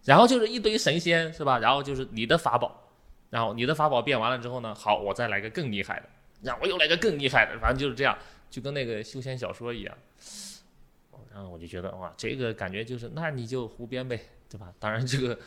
[0.06, 1.60] 然后就是一堆神仙，是吧？
[1.60, 2.90] 然后就是你的法宝，
[3.30, 6.08] 然后你的法宝变完了之后呢，好，我再来个更厉害的，
[6.44, 8.18] 然后我又来个更厉害的，反正就是这样，
[8.50, 9.98] 就跟那个修仙小说一样。
[11.38, 14.20] 然后我就觉得哇，这个感觉就是那你就胡编呗，
[14.50, 14.74] 对吧？
[14.80, 15.40] 当然这个。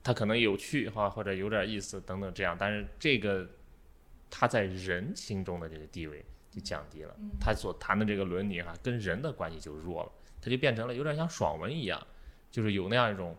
[0.00, 3.46] 他可能有趣哈，或者有点意思等等这样，但是这个
[4.30, 10.12] 他在人心中的这个地位就降低了，他所谈的这个伦理哈，跟人的关系就弱了。
[10.40, 12.06] 他就变成了有点像爽文一样，
[12.50, 13.36] 就是有那样一种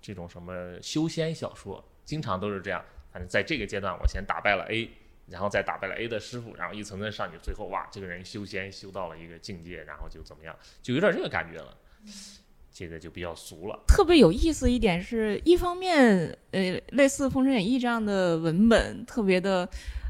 [0.00, 2.84] 这种什么修仙小说，经常都是这样。
[3.10, 4.88] 反正在这个阶段，我先打败了 A，
[5.28, 11.76] 然后再打败了 A 的师傅，然后一层层上去，最后哇，这个人修仙修到了一个境界，然后就怎么样，就有点这个感觉了。
[12.72, 13.84] 这个就比较俗了。
[13.88, 19.68] 特别有意思一点是，一方面，呃，类似《封神演义》这样的文本特别的。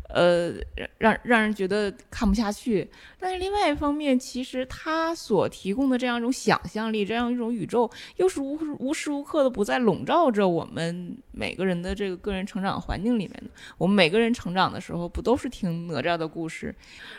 [0.08, 0.54] 呃，
[0.98, 2.88] 让让人觉得看不下去。
[3.18, 13.50] 但是另外一方面，其实他所提供的这样一种想象力，这样一种宇宙，又是无无时无刻的不在笼罩着我们每个人的这个个人成长环境里面的。
[13.78, 16.74] 我们每个人成长的时候，不都是听哪吒的故事？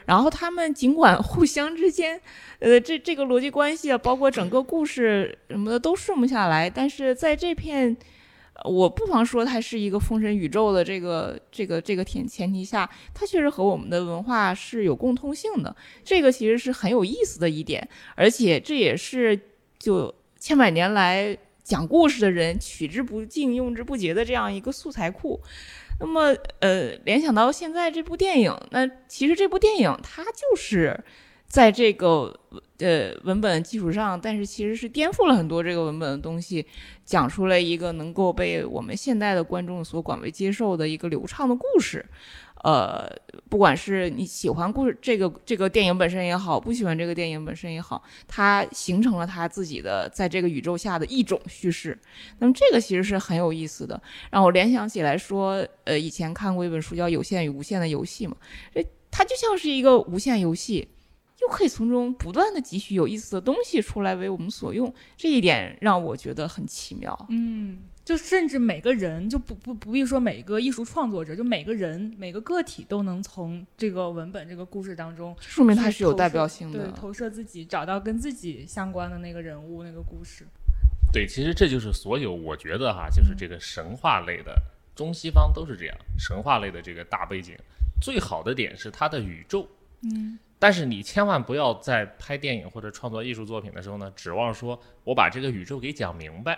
[0.06, 2.20] 然后他们尽管互相之间，
[2.60, 7.98] 呃，这这个逻辑关系啊，包括整个故事什么的都顺不下来，但是在这片。
[8.64, 15.76] 我不妨说，它是一个封神宇宙的这个这个这个前前提下，它确实和我们的文化是有共通性的。
[16.04, 19.40] 这个其实是很有意思的一点，而且这也是
[19.78, 25.40] 就千百年来讲故事的人取之不尽、用之不竭的这样一个素材库。
[26.00, 31.04] 那么，呃，联想到现在这部电影，那其实这部电影它就是
[31.48, 32.40] 在这个。
[32.80, 36.64] 呃，文本基础上，但是其实是颠覆了很多这个文本的东西，
[37.04, 42.06] 讲出了一个能够被我们现代的观众所广为接受的一个流畅的故事。
[42.64, 43.10] 呃，
[43.50, 51.98] 不管是你喜欢故事这个这个电影本身也好，不喜欢这个电影本身也好，它形成了它自己的在这个宇宙下的一种叙事。
[52.38, 58.38] 那么这个其实是很有意思的，让我联想起来说，呃，以前看过一本书叫《有限与无限的游戏》嘛，
[58.72, 60.88] 这它就像是一个无限游戏。
[61.42, 67.28] 又可以从中不断的汲取有意思的东西出来为我们所用，这一点让我觉得很奇妙。
[67.30, 80.48] 嗯，就甚至每个人就不不不必说每个艺术创作者，就每个人每个个体都能从这个文本这个故事当中，说明它是有代表性的，对，投射自己，找到跟自己相关的那个人物那个故事。
[81.14, 84.60] 对，其实这就是所有我觉得哈，就是这个神话类的
[84.96, 87.56] 中西方都是这样，神话类的这个大背景，
[88.02, 89.70] 最好的点是它的宇宙。
[90.02, 90.40] 嗯。
[90.60, 96.58] 但是你千万不要在拍电影或者创作艺术作品的时候呢，指望说我把这个宇宙给讲明白，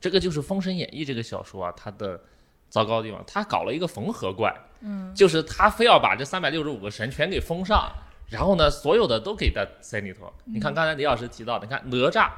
[0.00, 2.20] 这个就是《封神演义》这个小说啊，它的
[2.68, 7.90] 糟糕的地方，他搞了一个缝合怪，嗯，就是他非要把这三百六十五个神全给封上，
[8.28, 10.32] 然后呢，所有的都给他塞里头。
[10.44, 12.30] 你看刚才李老师提到，你看哪吒，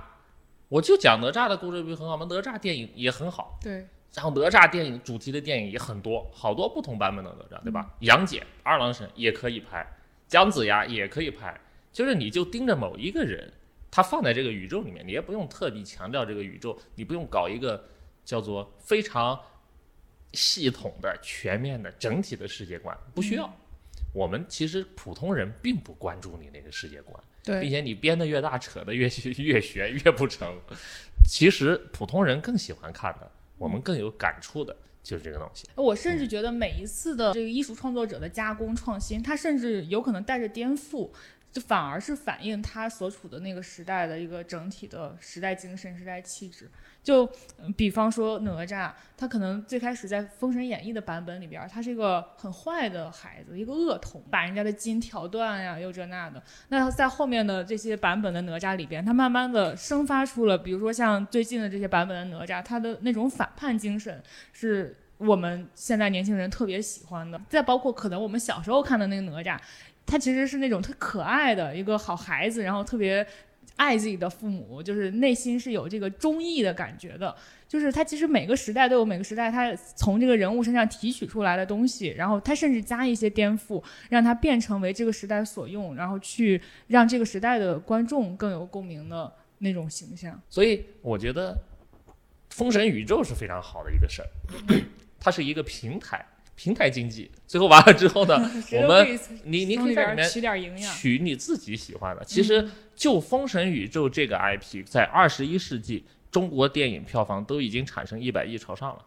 [0.68, 2.26] 我就讲哪吒的故事不是很好吗？
[2.30, 7.90] 哪吒电影也很好，对，然后哪吒电影主题的电影也很多，好多不同版本的哪吒，对吧？
[8.00, 9.86] 杨戬、二郎神也可以拍。
[10.32, 11.54] 姜子牙也可以拍，
[11.92, 13.52] 就是你就盯着某一个人，
[13.90, 17.84] 他放在这个宇宙里面，你也不用特地强调这个宇宙，你不用搞一个
[18.24, 19.38] 叫做非常
[20.32, 23.54] 系统的、全面的、整体的世界观，不需要。
[24.14, 30.58] 我们其实普通人并不关注你那个世界观，对，并且你编的越大，扯的越越悬越不成。
[31.28, 34.74] 其实普通人更喜欢看的，我们更有感触的。
[35.02, 41.10] 就是这个东西，我甚至觉得每一次的这个艺术创作者的加工创新，它甚至有可能带着颠覆，
[41.50, 46.70] 就反而是反映他所处的那个时代的一个整体的时代精神、时代气质。
[47.02, 47.28] 就
[47.76, 56.40] 比方说哪吒，他可能最开始在《封神演义》的版本里边，他是一个很坏的孩子，一个恶童，把人家的筋挑断呀，又这那的。
[56.68, 67.40] 那在后面的这些版本的哪吒里边，他慢慢的生发出了，比如说像最近的这些版本的哪吒，他的那种反叛精神，是我们现在年轻人特别喜欢的。
[67.48, 69.58] 再包括可能我们小时候看的那个哪吒，
[70.06, 73.26] 他其实是那种特可爱的一个好孩子，然后特别。
[73.76, 77.34] 爱自己的父母，就是内心是有这个忠义的感觉的。
[77.68, 90.38] 就是他其实每个时代都有每个时代他从这个人物身上提取出来的东西，然后他甚至加一些颠覆，让他变成为这个时代所用，然后去让这个时代的观众更有共鸣的那种形象。
[90.50, 91.54] 所以我觉得
[92.50, 94.28] 《封神宇宙》是非常好的一个事儿，
[95.18, 96.22] 它是一个平台。
[96.54, 98.34] 平台经济，最后完了之后呢，
[98.72, 102.24] 我们你你可以在里面取点营养，取你自己喜欢的。
[102.24, 109.04] 其实就《封神宇宙》这个 IP，在二十一世纪中国电影票房都已经产生一百亿朝上了。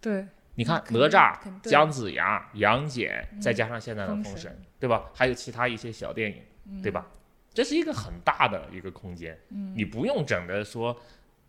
[0.00, 5.10] 对，你看哪吒、姜子牙、杨戬，再加上现在的《封神》，对吧？
[5.12, 7.06] 还有其他一些小电影，对吧？
[7.52, 9.38] 这是一个很大的一个空间，
[9.76, 10.96] 你不用整的说，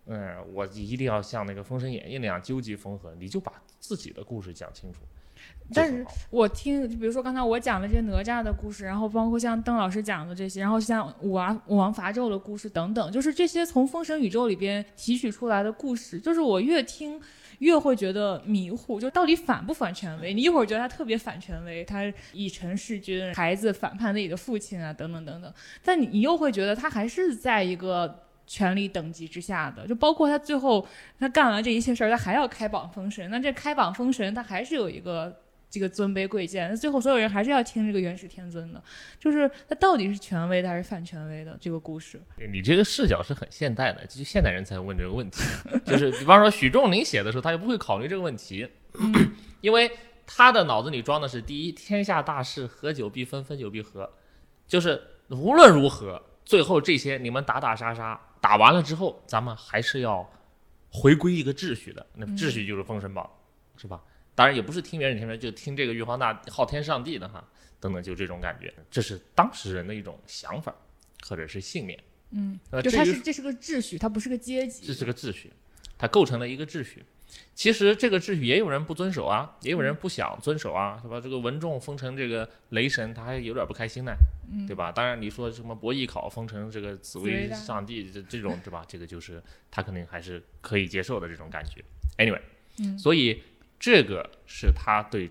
[0.05, 4.99] 嗯，我一定要像那个《封神演义》那样纠集缝合，你就把自己的故事讲清楚。
[5.73, 17.19] 但是我听，比如说刚才我讲的这些哪吒的故事，然后包括像邓老师讲的这些，然后像武王武王伐纣的故事等等，就是这些从封神宇宙里边提取出来的故事，就是我越听
[17.59, 20.33] 越会觉得迷糊，就到底反不反权威？
[20.33, 25.51] 你一会儿觉得他特别反权威，他以臣弑君，孩子反叛自己的父亲啊，等等等等，
[25.83, 30.85] 但你你又会觉得他还是在一个权力等级之下的，就包括他最后
[31.19, 33.27] 他干完这一切事儿，他还要开榜封神。
[33.31, 35.35] 那这开榜封神，他还是有一个
[35.75, 38.81] 这个尊卑贵贱，那最后所有人还是要听这个元始天尊的。
[39.19, 42.21] 就是他到底是权威的还是反权威的这个故事？
[42.51, 45.41] 你这个视角是很现代的，就现代人才问这个问题。
[45.85, 48.65] 就是比方说许仲林写的时候，他就不会考虑这个问题，
[49.59, 49.91] 因为
[50.25, 54.09] 他的脑子里装的是第一，天下大事，合久必分，分久必合，
[54.65, 58.19] 就是无论如何，最后这些你们打打杀杀。
[58.41, 60.31] 打完了之后，咱们还是要
[60.91, 62.05] 回归一个秩序的。
[62.13, 63.27] 那秩序就是《封神榜》，
[63.81, 63.99] 是吧？
[64.35, 67.43] 当然也不是听元始天尊，就听这个玉皇大昊天上帝的哈，
[67.79, 68.71] 等等，就这种感觉。
[68.91, 70.75] 这是当时人的一种想法，
[71.27, 71.97] 或者是信念。
[72.31, 74.85] 嗯，就它是这是个秩序，它不是个阶级。
[74.85, 75.51] 这是个秩序，
[75.97, 77.03] 它构成了一个秩序。
[77.53, 81.19] 其实这个秩序也有人不遵守啊，也有人不想遵守啊，是吧？
[81.19, 84.13] 这个文仲封成这个雷神，他还有点不开心呢，
[84.67, 84.91] 对吧？
[84.91, 88.85] 当然你说什么伯邑考封成这个紫薇上帝，这这种对吧？
[88.87, 91.83] 这个就是他肯定还是可以接受的这种感觉。
[92.17, 92.41] Anyway，
[92.79, 93.41] 嗯所以
[93.85, 95.29] 这个是他对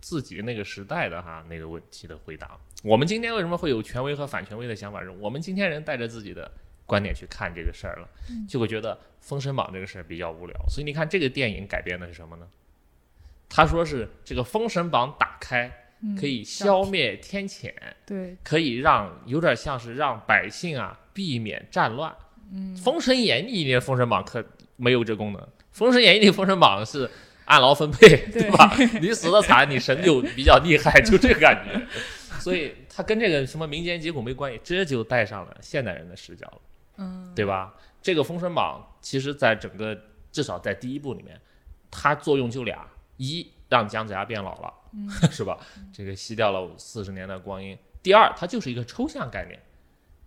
[0.00, 2.58] 自己那个时代的哈那个问题的回答。
[2.82, 5.00] 我们今天为什么会有权威和反权威的想法？
[5.02, 6.50] 是我们今天人带着自己的。
[6.86, 8.08] 观点去看这个事儿了，
[8.48, 10.56] 就会觉得《封神榜》这个事儿比较无聊。
[10.70, 12.48] 所以你看，这个电影改编的是什么呢？
[13.46, 15.70] 他说是这个《封神榜》打开
[16.18, 17.74] 可以消灭天谴，
[18.06, 22.10] 对，可以让有点像是让百姓啊避免战乱。
[22.54, 24.42] 嗯，《封神演义》里的《封神榜》可
[24.76, 27.10] 没有这功能，《封神演义》里《封神榜》是
[27.48, 28.70] 按劳分配，对吧？
[29.00, 31.86] 你死的惨，你神就比较厉害，就这个感觉。
[32.38, 36.60] 所以他跟这个什么民间疾苦没关系，这就带上了现代人的视角了。
[36.98, 37.74] 嗯，对吧？
[38.00, 39.98] 这个《封神榜》其实在整个
[40.30, 41.40] 至少在第一部里面，
[41.90, 44.72] 它作用就俩：一让姜子牙变老了，
[45.30, 45.58] 是吧？
[45.92, 49.60] 这个吸掉了四十年的光阴；第二，它就是一个抽象概念，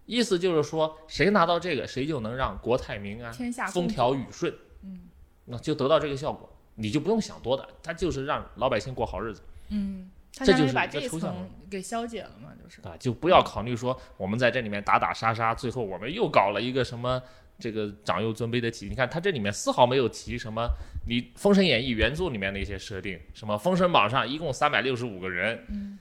[0.05, 4.53] 意思就是说，谁拿到这个，谁就能让国泰民安、天下风调雨顺。
[4.83, 5.01] 嗯，
[5.45, 9.41] 那就得到这个效果，你就不用想多的，他就是让老百姓过好日子。
[9.69, 10.09] 嗯。
[10.33, 17.21] 这就是把这层给消解了嘛，就是啊，就不要考虑说我们在这里面打打杀杀，最后我们又搞了一个什么
[17.59, 18.87] 这个长幼尊卑的体。
[18.87, 20.69] 你看它这里面丝毫没有提什么
[21.05, 25.99] 你《封神演义》原著里面的一些设定，什么《封神榜》上一共三百六十五个人，嗯，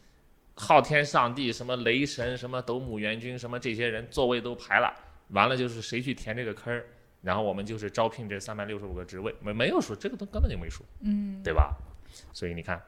[0.54, 4.94] 昊天上帝、什么雷神、什么斗母元君、什么这些人座位都排了，
[5.30, 6.86] 完了就是谁去填这个坑儿，
[7.22, 11.76] 然后我们就是招聘这三百六十五个职位，没没有说这个都根本就没说，嗯，对吧？
[12.32, 12.80] 所以你看。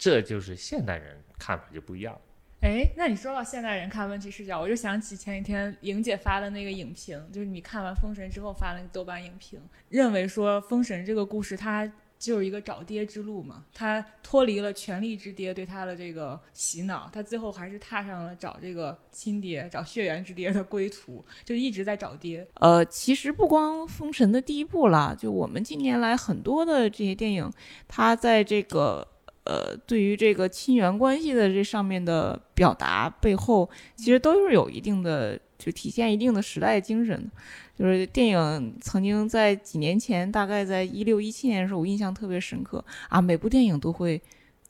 [0.00, 2.16] 这就是现代人看法就不一样。
[2.60, 11.84] 哎，那你说到现代人看问题视角，我就想起前几天莹姐发的那个影评，就是你看完《封神》之后发了个豆瓣影评，认为说《封神》这个故事它
[12.18, 22.46] 就是一个找爹之路嘛，他脱离了权力之爹对他的这个洗脑，他最后还是踏上了找这个亲爹、找血缘之爹的归途，就一直在找爹。
[22.54, 27.50] 呃，其实不光《封神》的第一部了，就我们近年来很多的这些电影，
[27.86, 29.06] 它在这个。
[29.44, 37.30] 呃，对于这个亲缘关系的这上面的表达背后，其实都是有一定的，就体现一定的时代精神。
[37.78, 44.20] 就是电影曾经在几年前，大概在一六一七年的时候，我印象特别深刻啊，每部电影都会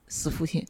[0.06, 0.64] 死父亲，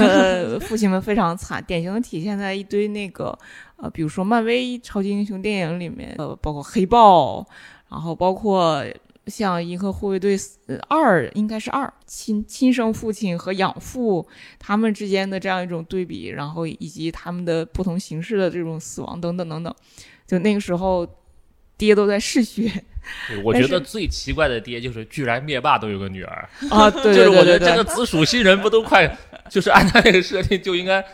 [0.60, 3.38] 父亲们非常惨，典型的体现在一堆那个
[3.76, 7.46] 呃，比如说漫威超级英雄电影里面，呃，包括黑豹，
[7.88, 8.84] 然后包括。
[9.28, 10.38] 像《银河护卫队》
[10.88, 14.24] 二应该是二亲亲生父亲和养父
[14.56, 19.74] 他们之间的这样一种对比，然后以及他们的不同形式的这种死亡等等等等，
[20.28, 21.04] 就那个时候
[21.76, 22.70] 爹都在嗜血。
[23.44, 26.90] 我觉得最奇怪的爹就是居然灭霸都有个女儿啊！
[26.90, 29.16] 对 就是我觉得这个紫薯新人不都快，
[29.48, 31.04] 就是按他那个设定就应该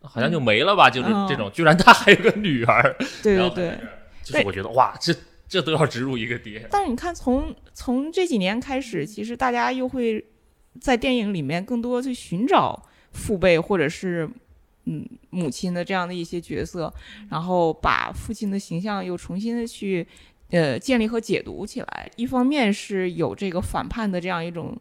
[0.00, 0.90] 好像就没了吧？
[0.90, 2.96] 就是这种，居然他还有个女儿。
[3.22, 3.78] 对对对，
[4.24, 5.14] 就是我觉得哇，这。
[5.50, 10.22] 这都要植入一个爹，但是你看，从从这几年开始，其实大家又会
[10.78, 14.28] 在电影里面更多去寻找父辈或者是
[14.88, 16.92] 嗯母亲的这样的一些角色，
[17.30, 20.06] 然后把父亲的形象又重新的去
[20.50, 22.10] 呃建立和解读起来。
[22.16, 24.74] 一方面是有这个反叛的这样一种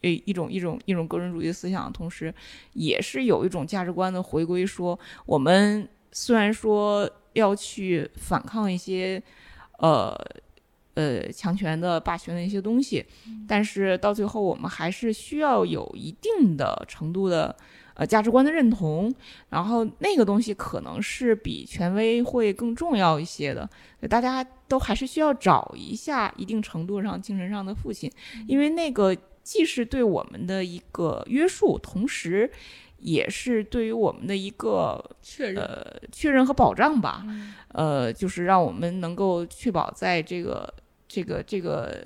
[0.00, 2.34] 诶一种一种一种个人主义思想，同时
[2.72, 9.22] 也是有一种价值观的回归，说我们虽然说要去反抗一些。
[9.82, 10.14] 呃，
[10.92, 13.02] 呃，强权的霸权的一些东西，
[13.48, 17.56] 但是到最后，我们还是需要有一定的程度的
[18.00, 19.14] 呃价值观的认同，
[19.50, 23.68] 然后那个东西可能是比权威会更重要一些的。
[24.08, 28.10] 大家都还是需要找一下一定程度上精神上的父亲，
[28.48, 32.50] 因为那个既是对我们的一个约束，同时
[33.00, 37.22] 也是对于我们的一个确认，呃确认和保障吧。
[37.26, 40.72] 嗯呃，就是让我们能够确保在这个
[41.06, 42.02] 这个这个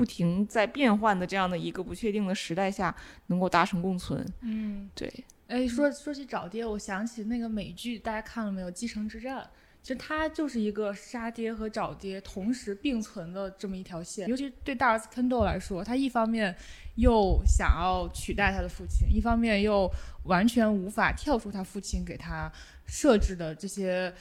[0.00, 2.94] 不停在变换的这样的一个不确定的时代下，
[3.26, 4.26] 能够达成共存。
[4.40, 5.12] 嗯，对，
[5.46, 8.68] 哎，说说起找爹，我想起那个美剧，大家看了没有？
[8.72, 9.42] 《继承之战》。
[9.82, 16.56] 其实它就是一个杀爹和找爹同时并存的这么一条线，尤其对大儿子 Kendall 来说，他一方面
[16.96, 19.90] 又想要取代他的父亲，一方面又
[20.24, 22.50] 完全无法跳出他父亲给他
[22.86, 24.12] 设置的这些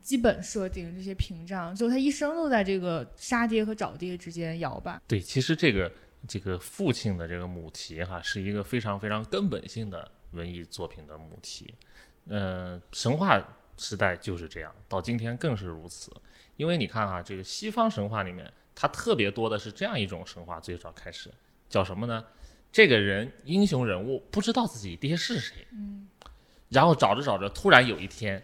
[0.00, 5.00] 基本设定、这些屏障，就他一生都在这个杀爹和找爹之间摇摆。
[5.06, 5.90] 对，其实这个
[6.26, 11.74] 这个父亲的这个母题哈，是一个非常非常根本性的文艺作品的母题。
[12.26, 13.42] 嗯、神话
[13.76, 16.10] 时代就是这样，到今天更是如此。
[16.56, 21.30] 因为你看哈，这个西方神话里面，它特别多的是这样一种神话，最早开始
[21.68, 22.24] 叫什么呢？
[22.72, 26.08] 这个人英雄人物不知道自己爹是谁，嗯，
[26.70, 28.42] 然后找着找着，突然有一天，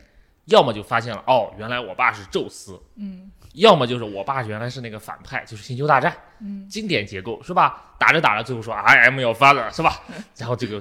[0.50, 7.94] 要么就发现了，哦，原来我爸是宙斯，嗯要么就是我爸原来是那个反派，就是星球大战，嗯，经典结构是吧？
[7.98, 10.00] 打着打着，最后说 I am your father 是吧？
[10.38, 10.80] 然后这个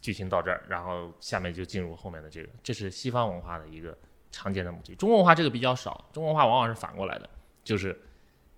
[0.00, 3.96] 剧情到这儿，然后下面就进入后面的这个，这是西方文化的一个
[4.30, 4.94] 常见的母题。
[4.94, 7.28] 中国文化这个比较少，中国文化往往是反过来的，
[7.64, 8.00] 就是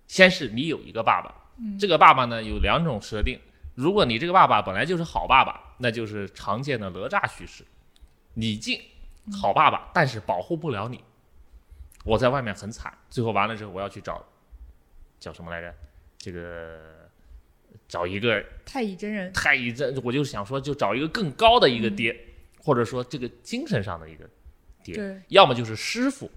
[0.07, 1.33] 先是你有一个爸爸，
[1.79, 3.39] 这个爸爸呢有两种设定，
[3.73, 7.65] 如果你这个爸爸本来就是好爸爸，那就是常见的哪吒叙事，
[8.35, 8.79] 你进
[9.31, 11.03] 好爸爸，但是保护不了你，
[12.05, 14.25] 我在外面很惨，最后完了之后我要去找
[15.19, 15.73] 叫什么来着？
[16.17, 17.09] 这个
[17.87, 22.17] 找一个太乙真人，太乙真，我就想说，就找一个更高的一个爹，
[22.59, 24.27] 或者说这个精神上的一个
[24.83, 26.31] 爹，要么就是师傅，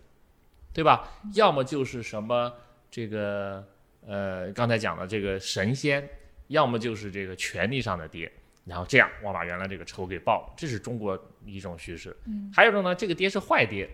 [0.73, 1.09] 对吧？
[1.35, 2.53] 要么就是什么
[2.91, 3.67] 这个
[4.07, 6.09] 呃刚才讲的这个神仙，
[6.49, 8.31] 要么就是这个权力上的爹。
[8.65, 12.17] 然后这样，我把原来这个仇给报了，这是中国一种叙事。
[12.27, 13.89] 嗯，还有一种呢，这个爹是坏爹，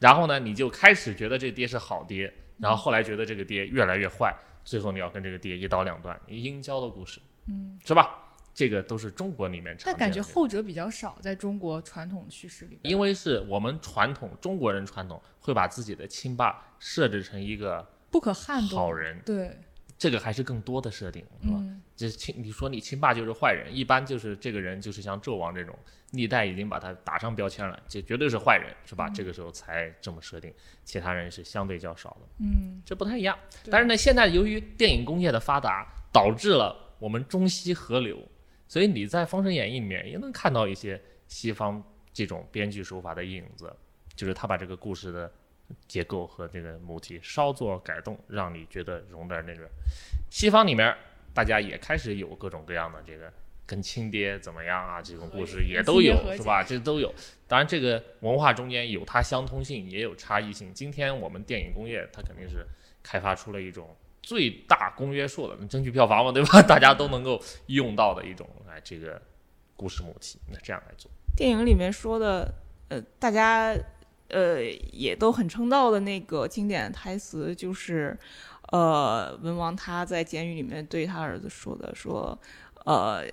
[0.00, 4.34] 然后呢，你就开始觉得这爹是好爹，然后后来觉得这个爹越来越坏，
[4.64, 8.22] 最后你要跟这个爹一刀两断，阴交的故事，嗯，是吧？
[8.54, 12.90] 这个都是中国里面常但感觉后者比较少，在中国传统叙事里边。
[12.90, 18.78] 因为是我们传统中国人传统会把自己的亲爸设置成一个不可撼动。
[18.78, 19.58] 好人，对，
[19.98, 21.54] 这个还是更多的设定，是吧？
[21.58, 25.74] 嗯，这亲，你说你亲爸就是坏人，一般就是这个人就是像纣王这种，
[26.10, 29.08] 历代已经把他打上标签了，这绝对是坏人，是吧？
[29.08, 30.52] 这个时候才这么设定，
[30.84, 33.38] 其他人是相对较少的，嗯，这不太一样。
[33.70, 38.18] 但是呢，现在由于电影工业的发达，导致了我们中西合流，
[38.68, 41.82] 所以你在《封神演义》里面也能看到一些西方
[42.12, 43.74] 这种编剧手法的影子，
[44.14, 45.32] 就是他把这个故事的
[45.88, 49.68] 结构和这个母题稍作改动，让你觉得融点那个。
[50.30, 50.94] 西方里面
[51.34, 53.32] 大家也开始有各种各样的这个
[53.64, 56.62] 跟亲爹怎么样啊这种故事也都有是吧？
[56.62, 57.12] 这都有。
[57.48, 60.72] 当然，这个文化中间有它相通性，也有差异性。
[60.74, 62.66] 今天我们电影工业它肯定是
[63.02, 66.62] 开发出了一种最大公约数的，争取票房嘛，对吧？
[66.66, 69.20] 大家都能够用到的一种哎这个
[69.76, 71.10] 故事母题，那这样来做。
[71.36, 72.52] 电影里面说的，
[72.88, 73.76] 呃，大家
[74.28, 74.62] 呃
[74.92, 78.18] 也都很称道的那个经典台词，就是
[78.72, 82.38] 呃文王他在监狱里面对他儿子说的，说
[82.84, 83.24] 呃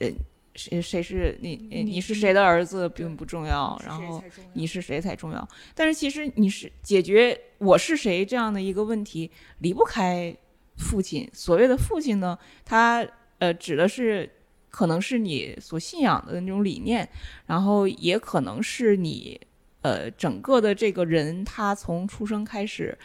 [0.00, 0.10] 呃
[0.54, 5.48] 谁谁是你你你是谁的儿子并不重要，然后你是谁才重要。
[5.74, 10.34] 但是其实你是解决我是谁这样的一个问题，离不开
[10.78, 11.28] 父亲。
[11.34, 13.06] 所谓的父亲呢，他
[13.38, 14.30] 呃指的是
[14.70, 17.06] 可能是你所信仰的那种理念，
[17.44, 19.38] 然后也可能是你
[19.86, 22.98] 呃整个的这个人他从出生开始。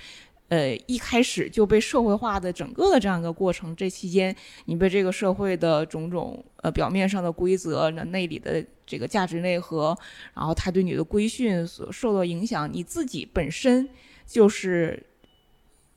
[0.51, 9.97] 呃，一开始就被社会化的整个的这样一个过程，这期间你被这个社会的种种呃表面上的规则，那内里的这个价值内核，
[10.33, 13.87] 然后他对你的规训所受到影响，你自己本身
[14.27, 15.01] 就是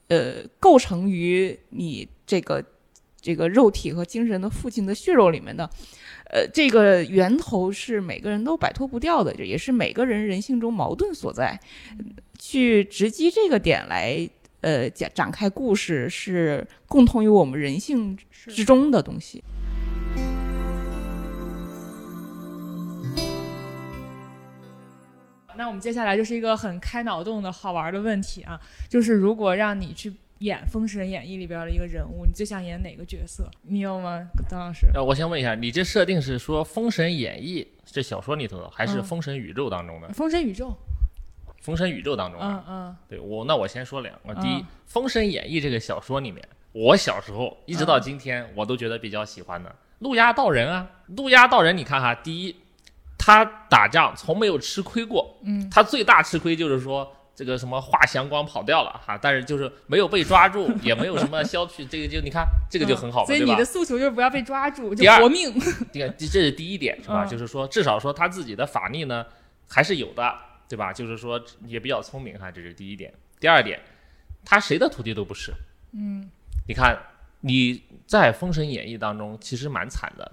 [0.06, 2.64] 呃构成于你这个
[3.24, 5.64] 这个肉体和精神的父亲的血肉里面的，
[6.30, 11.58] 呃，这个源头是每个人都摆脱不掉的，这也是每个人人性中矛盾所在。
[12.38, 14.28] 去直击这个点来，
[14.60, 19.42] 呃，展展开故事是共同于我们人性之中的东西。
[25.56, 28.60] 那我们接下来就是一个很开脑洞的好玩的问题啊，
[28.90, 30.12] 就是如果让你去
[30.44, 33.50] 演《封神演义》里边的一个人物，你最想演哪个角色？
[33.62, 34.86] 你有吗，张老师？
[34.92, 40.08] 呃，我先问一下，你这设定是说《封神演义》这小说里头的，还是《嗯封神宇宙》当中的？
[40.12, 40.76] 封神宇宙，
[41.62, 42.46] 封神宇宙》当中的。
[42.46, 44.34] 嗯嗯对我，那我先说两个。
[44.34, 50.90] 第一，嗯《封神演义》这个小说里面，我小时候一直到嗯今天，我都觉得比较喜欢的陆压道人啊。
[51.06, 52.54] 陆压道人，你看哈，第一，
[53.16, 63.64] 他打仗从没有吃亏过，嗯，他最大吃亏就是说这个什么华祥光跑掉了哈，但是就是没有被抓住， 也没有什么消去，这个就你看这个就很好所以你的？
[63.64, 65.52] 诉求就是不要被抓住，就活命。
[65.92, 67.24] 这个这是第一点是吧？
[67.24, 69.26] 嗯就是说至少说他自己的法力呢
[69.68, 70.34] 还是有的，
[70.68, 70.92] 对吧？
[70.92, 73.12] 就是说也比较聪明哈，这是第一点。
[73.40, 73.80] 第二点，
[74.44, 75.52] 他谁的徒弟都不是。
[75.92, 76.30] 嗯，
[76.68, 76.96] 你看
[77.40, 80.32] 你在《封神演义》当中其实蛮惨的，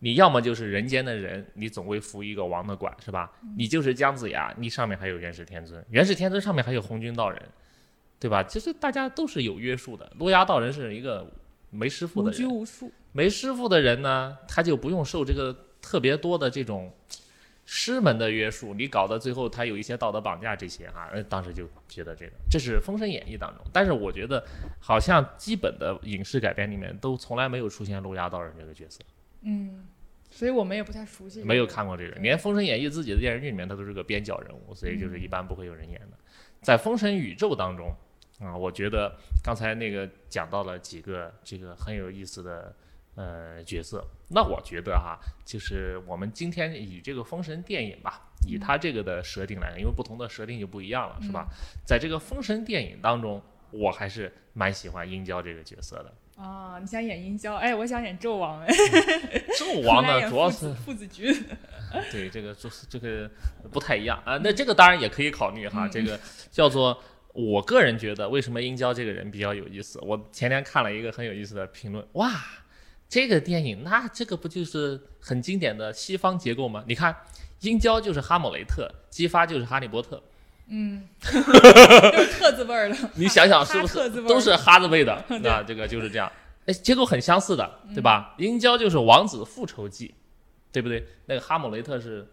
[0.00, 3.32] 你要么就是人间的人，你总归服一个王的管，是吧？
[3.56, 7.42] 你就是姜子牙，你上面还有元始天尊，元始天尊上面还有红军道人，
[8.20, 8.42] 对吧？
[8.44, 10.10] 其实大家都是有约束的。
[10.18, 11.28] 罗牙道人是一个
[11.70, 12.92] 没师傅的人，拘无束。
[13.12, 16.92] 没师傅的人呢，他就不用受这个特别多的这种
[17.64, 24.44] 师门的约束，你搞得最后他有一些道德绑架这些啊、呃，当时就觉得这个这是《封神演义》当中，但是我觉得
[24.78, 29.00] 好像基本的影视改编里面都从来没有出现路牙道人这个角色，
[29.42, 29.86] 嗯，
[30.30, 31.42] 所以我们也不太熟悉。
[31.44, 31.66] 没有。
[31.66, 36.18] 看过这个，连《封神演义》自己的电视剧里面他都是个边角人物，所以就是嗯一般不会有人演的。
[36.60, 37.94] 在《封神宇宙》当中
[38.40, 42.74] 啊，我觉得刚才那个讲到了几个这个很有意思的
[43.14, 51.48] 呃角色，那我觉得哈，就是我们今天以这个封神电影吧，以嗯它这个的设定来看，因为不同的设定就不一样了，是吧？
[51.86, 56.12] 在这个封神电影当中，我还是蛮喜欢殷郊这个角色的。
[56.38, 57.56] 啊，你想演殷郊？
[57.56, 58.60] 哎，我想演纣王。
[58.62, 58.68] 哎，
[59.58, 61.34] 纣王呢，主要是父子局。
[62.12, 63.28] 对这个就是这个
[63.72, 64.38] 不太一样啊。
[64.42, 66.18] 那这个当然也可以考虑哈，嗯这个
[66.50, 66.98] 叫做。
[67.34, 70.00] 我个人觉得，为什么殷郊这个人比较有意思？
[70.02, 72.32] 我前天看了一个很有意思的评论，哇，
[73.08, 76.82] 这个电影那这个不就是很经典的西方结构吗？
[76.88, 77.14] 你看，
[77.60, 80.20] 殷郊就是哈姆雷特，姬发就是哈利波特，
[80.70, 82.96] 嗯， 特字辈儿的。
[83.16, 85.22] 你想想是不是都是哈字辈的？
[85.28, 86.30] 对那这个就是这样，
[86.66, 88.34] 哎，结构很相似的，对吧？
[88.38, 90.14] 殷郊就是王子复仇记，
[90.70, 91.06] 对不对？
[91.26, 92.26] 那个哈姆雷特是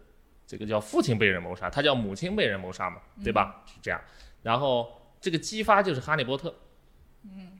[0.46, 3.62] 这个叫父亲被人谋杀，他叫母亲被人谋杀嘛，对吧？
[3.66, 4.00] 是这样。
[4.42, 4.86] 然后
[5.20, 6.54] 这个姬发就是哈利波特，
[7.24, 7.52] 嗯，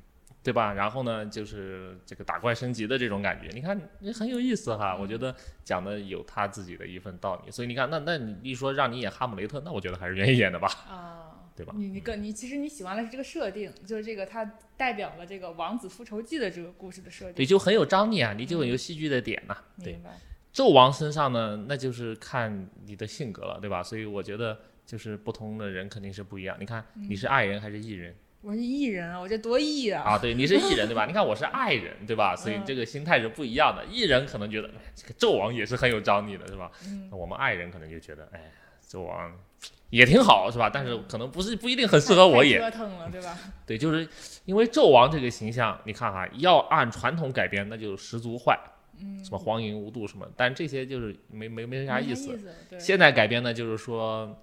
[0.47, 0.72] 对吧？
[0.72, 4.97] 然后呢，就是这个打怪升级的这种感觉，你看也很有意思哈。
[4.97, 5.34] 我觉得
[5.64, 11.74] 讲的有他自己的一份道理，所以你看，那那你一说让你演哈姆雷特，那我觉得还是愿意演的吧，啊，对吧？
[11.76, 14.44] 你你更你其实你喜欢的是这个设定，就是这个它
[14.76, 19.99] 代表了这个王子复仇记的这个故事的设定对，就很有张力啊，你就有戏剧的点呐、对。
[20.55, 23.82] 纣王身上呢，那就是看你的性格了，对吧？
[23.82, 26.57] 所以我觉得就是不同的人肯定是不一样。
[26.59, 30.03] 你看你是爱人还是艺人我是艺人啊，我这多艺啊！
[30.03, 30.18] 啊？
[30.18, 31.05] 对，你是艺人对吧？
[31.07, 32.37] 你看我是爱人对吧？
[32.37, 33.84] 所以嗯这个心态是不一样的。
[33.87, 36.70] 艺人可能觉得哎这个纣王也是很有张力的，是吧？
[36.84, 38.53] 嗯那我们爱人可能就觉得哎，
[38.89, 39.32] 纣王
[39.91, 40.70] 也挺好，是吧？
[40.72, 42.61] 但是可能不是不一定很适合我太演。
[42.61, 43.37] 折腾了，对吧？
[43.66, 44.09] 对，就是
[44.45, 48.57] 因为纣王这个形象，你看哈，要按传统改编，那就十足坏，
[49.01, 52.39] 嗯，什么荒淫无度什么，但这些就是没没没啥没意思。
[52.70, 54.37] 对，现在改编呢，就是说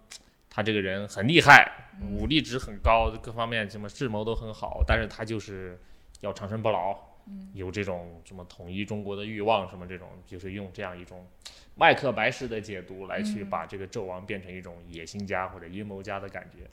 [0.56, 2.16] 他这个人很厉害，嗯。
[2.16, 5.82] 武力值很高，各方面什么智谋都很好，但是他就是
[6.20, 6.96] 要长生不老，
[7.26, 7.50] 嗯。
[7.56, 11.28] 有这种什么统一中国的欲望，什么这种，就是用这样一种
[11.74, 13.50] 麦克白式的解读来去嗯。
[13.50, 16.70] 把这个纣王变成一种野心家或者阴谋家的感觉。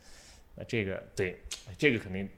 [0.57, 1.41] 那这个对，
[1.79, 2.29] 这个肯定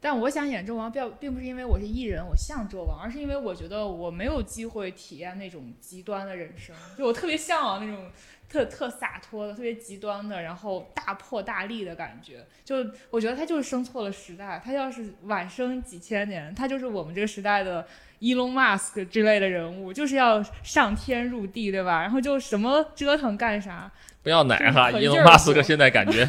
[0.00, 8.10] 但我想演纣王，并并不是因为我是艺人，我像纣王，而是因为我觉得我没有机会体验那种极端的人生，就我特别向往那种
[8.48, 12.46] 特特洒脱的、特别极端的，然后大破大立的感觉。
[12.64, 12.76] 就
[13.10, 17.86] 我觉得他就是生错了时代，他要是晚生几千年，他就是我们这个时代的。
[18.20, 22.02] 伊隆马斯克之类的人物，就是要上天入地，对吧？
[22.02, 23.90] 然后就什么折腾干啥，
[24.22, 26.26] 不要奶哈，伊就是可劲儿隆马斯克现在感觉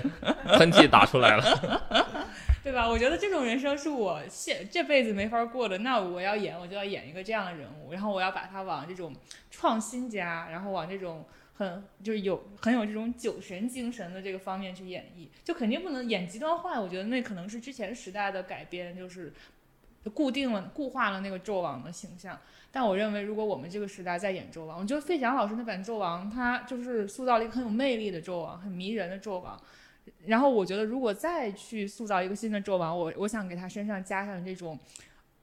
[0.58, 1.92] 喷嚏打出来了。
[2.64, 2.88] 对吧？
[2.88, 5.80] 我觉得这种人生是我现这辈子没法过的。
[5.80, 9.16] 那我要演，我就要演一个这样的人物，然后我要把他往这种
[9.50, 16.80] 创新家，然后往这种很就是有很有这种酒神精神的这个方面去演绎，就肯定不能演极端坏。
[16.80, 19.34] 我觉得那可能是之前时代的改编，就是
[20.14, 22.40] 固定了、固化了那个纣王的形象。
[22.72, 29.60] 但我认为，如果我们这个时代再演纣王，我觉得费翔老师那版纣王，他就是塑造了一个很有魅力的纣王，很迷人的纣王。
[30.26, 34.78] 然后我觉得，如果再去塑造一个新的纣王，我我想给他身上加上这种，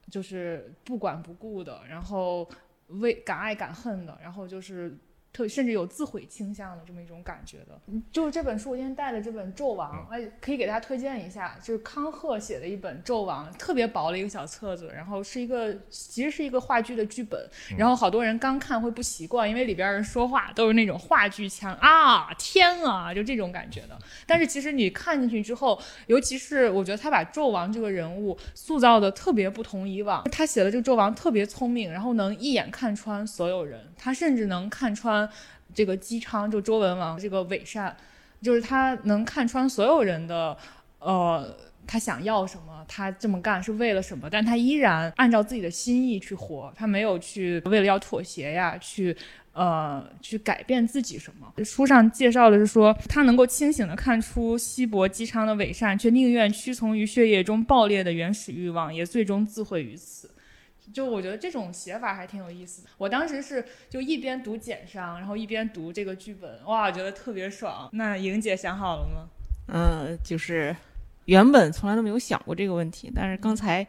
[0.09, 2.47] 就是不管不顾的，然后
[2.87, 4.97] 为敢爱敢恨的，然后就是
[5.31, 7.79] 特甚至有自毁倾向的这么一种感觉的。
[7.87, 23.97] 嗯就是这本书，我今天带的这本《纣王》，哎，可以给大家推荐一下，就是康赫写的一本《纣王》，特别薄的一个小册子，然后是一个其实是一个话剧的剧本，然后好多人刚看会不习惯，因为里边人说话都是那种话剧腔啊，天啊，就这种感觉的。
[24.25, 35.18] 但是其实你看进去之后，尤其是我觉得他把纣王这个人物塑造的特别不同以往，他写的这个纣王特别聪明，然后能一眼看穿所有人，他甚至能看穿
[35.73, 37.95] 这个姬昌，就周文王这个伪善，
[38.41, 40.55] 就是他能看穿所有人的，
[40.99, 41.57] 呃，
[41.87, 49.15] 他想要什么，他这么干是为了什么，但他依然按照自己的心意去活，他没有去为了要妥协呀，去。
[49.51, 51.51] 呃，去改变自己什么？
[51.65, 60.29] 书上介绍的是说，他能够清醒地看出西伯姬昌的伪善，却宁愿屈从于血液中爆裂的原始欲望，也最终自毁于此。
[60.93, 62.89] 就我觉得这种写法还挺有意思的。
[62.97, 67.89] 我当时是就一边读简商，然后一边读这个剧本，哇，觉得特别爽。
[67.93, 69.27] 那莹姐想好了吗？
[69.71, 70.75] 嗯，就是
[71.25, 73.85] 原本从来都没有想过这个问题，但是刚才，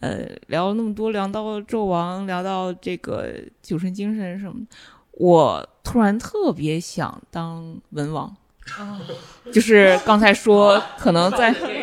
[0.00, 4.66] 呃，聊了那么多，聊到纣王，聊到这个酒神精神什么。
[5.12, 8.34] 我突然特别想当文王，
[9.52, 11.52] 就是刚才说可能在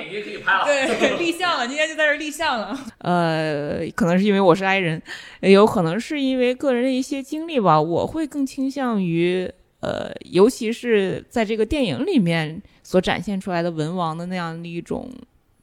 [0.65, 2.77] 对 立项了，今天就在这立项了。
[2.99, 5.01] 呃，可能是因为我是 I 人，
[5.41, 7.81] 也有可能是因为个人的一些经历吧。
[7.81, 15.09] 我会更倾向于呃，尤其是在这个电影里面所展现出来的文王的那样的一种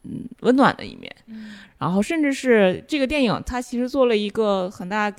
[0.05, 1.15] 嗯温暖的一面。
[1.79, 5.13] 然后甚至是这个电影，它其实做了一个很大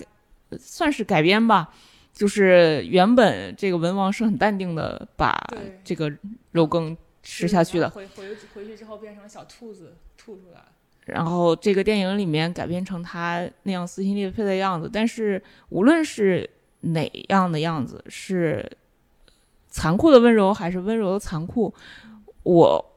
[0.57, 1.69] 算是改编吧。
[2.13, 5.35] 就是原本这个文王是很淡定的，把
[5.83, 6.13] 这个
[6.51, 7.89] 肉羹吃下去的。
[7.89, 10.61] 回回回去之后变成小兔子吐出来。
[11.05, 14.89] 然后这个电影里面改编成他那样撕心裂肺的样子。
[14.91, 16.49] 但是无论是
[16.81, 18.69] 哪样的样子，是
[19.67, 21.73] 残酷的温柔还是温柔的残酷，
[22.43, 22.93] 我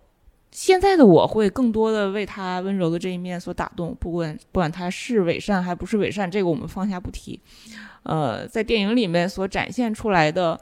[0.53, 3.97] 现在的我会更多的为他温柔的这一面所打动。
[3.99, 7.41] 不管不管他是伪善还不是伪善，这个我们放下不提。
[8.05, 10.61] 呃，在电影里面所展现出来的，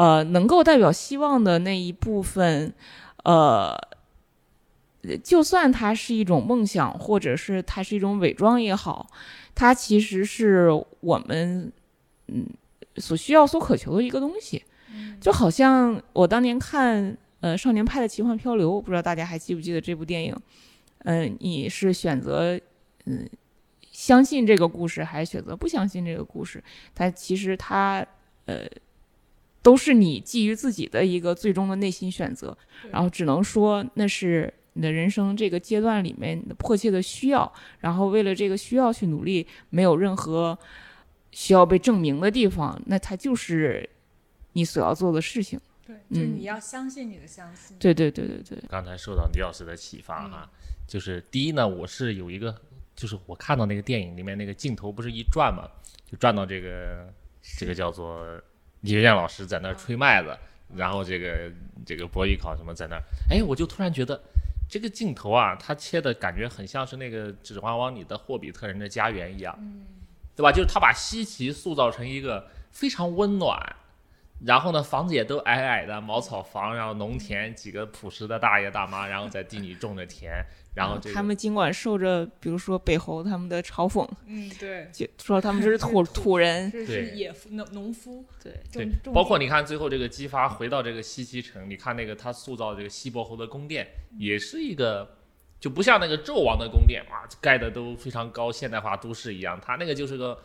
[0.00, 2.72] 呃，能够代表希望的那一部分，
[3.24, 3.76] 呃，
[5.22, 9.10] 就算它是一种梦想，或者是它是一种伪装也好，
[9.54, 10.70] 它其实是
[11.00, 11.70] 我们
[12.28, 12.46] 嗯
[12.96, 14.64] 所需要、所渴求的一个东西。
[15.20, 20.34] 就好像我当年看呃《少年派的奇幻漂流》，不知道大家还记不记得这部电影？
[21.00, 22.58] 嗯，你是选择
[23.04, 23.28] 嗯。
[23.92, 26.62] 相信这个故事，还是选择不相信这个故事？
[26.94, 28.06] 它其实它，
[28.46, 28.64] 呃，
[29.62, 32.56] 都是你基于自己的一个最终的内心选择。
[32.90, 37.52] 然后只能说那是你的人生这个阶段里面迫切的需要。
[37.78, 40.58] 然后为了这个需要去努力，没有任何
[41.30, 42.80] 需要被证明的地方。
[42.86, 43.88] 那它就是
[44.52, 45.60] 你所要做的事情。
[45.86, 47.76] 对，就是你要相信你的相信。
[47.78, 48.58] 对对对对对。
[48.68, 50.50] 刚才受到李老师的启发哈，
[50.86, 52.54] 就是第一呢，我是有一个。
[52.96, 55.66] 就是我看到那个电影里面那个镜头不是一转嘛，
[56.04, 57.10] 就转到这个
[57.58, 58.38] 这个叫做
[58.80, 60.36] 李学健老师在那儿吹麦子，
[60.74, 61.50] 然后这个
[61.84, 64.20] 这个博艺考什么在那儿，哎，我就突然觉得
[64.68, 69.58] 这个镜头啊，他切的感觉很像是那个《指环王》里的霍比特人的家园一样，
[70.34, 70.50] 对吧？
[70.50, 73.76] 就是他把西奇塑造成一个非常温暖，
[74.44, 80.32] 然后呢房子也都矮矮的茅草房，然后农田几个朴实的大爷大妈，然后在地里种着田。
[80.72, 88.88] 然后他们尽管受着，比如说北侯他们的嘲讽，嗯，对，就说他们这是土土人，是野夫农农夫，对对。
[89.12, 93.84] 包括你看最后这个姬发回到这个西岐城，你看那个他塑造这个西伯侯的宫殿，
[94.16, 95.16] 也是一个
[95.58, 100.38] 就不像那个纣王的宫殿哇，盖的都非常高现代化都市一样，他那个就是个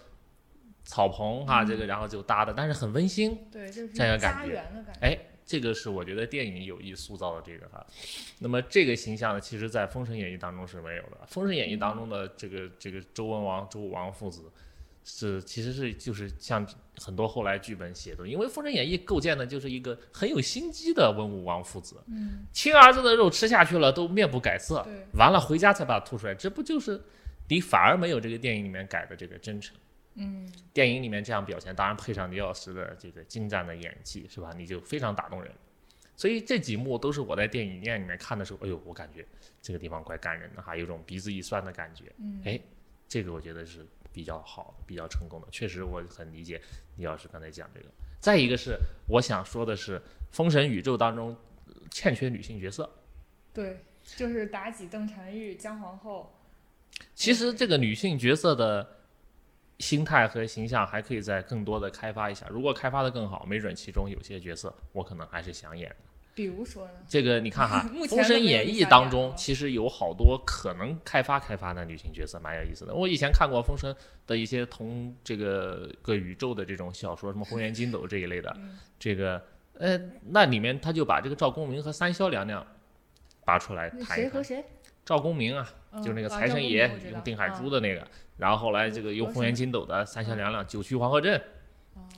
[0.86, 4.64] 草棚哈，这个然后就搭的，但是很温馨，对，就是这样感觉，
[5.02, 5.18] 哎。
[5.48, 7.86] 这个是我觉得电影有意塑造的这个哈，
[8.40, 14.52] 那么这个形象呢，其实在《封神演义》当中是没有的，《封神演义》当中的这个这个周文王、周武王父子，
[15.04, 16.68] 是其实是就是像
[16.98, 24.84] 很多后来剧本写的，因为《封神演义》构建的就是一个很有心机的文武王父子，嗯，亲儿子的肉吃下去了都面不改色，
[25.14, 27.00] 完了回家才把它吐出来，这不就是
[27.50, 29.78] 你反而没有这个电影里面改的这个真诚。
[30.16, 34.53] 嗯，电影里面这样表现，当然配上李老师的这个精湛的演技，是吧？
[34.57, 35.51] 你就非常打动人。
[36.16, 39.26] 所以这几幕都是我在电影院里面看的时候，哎呦，我感觉
[39.61, 42.05] 这个地方怪感人的哈，有种鼻子一酸的感觉。
[42.20, 42.57] 嗯，哎，
[43.09, 45.47] 这个我觉得是比较好、比较成功的。
[45.51, 46.61] 确实，我很理解
[46.95, 47.88] 李老师刚才讲这个。
[48.22, 49.99] 再一个是，我想说的是，
[50.32, 51.36] 《封神宇宙》当中
[51.91, 52.89] 欠缺女性角色。
[53.51, 53.84] 对，
[54.16, 56.34] 就是妲己、邓婵玉、姜皇后。
[57.13, 58.95] 其实这个女性角色的。
[59.80, 65.96] 心态和形象还可以再更多的开发一下，如果开发的更好，没准其中有些角色我可能还是想演的。
[66.34, 66.92] 比如说呢？
[67.08, 72.94] 这个你看哈，《封神演义》当中其实有好多可能开发开发的女性角色，蛮有意思的。
[72.94, 73.94] 我以前看过《封神》
[74.28, 78.54] 的一些同这个个宇宙的这种小说，什么《红颜金斗》这一类的，
[79.00, 79.42] 这个
[79.78, 79.98] 呃，
[80.28, 82.66] 那里面他就把这个赵公明和三霄娘娘
[83.46, 84.16] 拔出来谈一谈。
[84.18, 84.66] 谁和谁？
[85.06, 85.72] 赵公明啊，
[86.02, 88.06] 就是那个财神爷用定海珠的那个。
[88.38, 91.41] 然后后来这个用红颜金斗的三霄娘娘九曲黄河阵，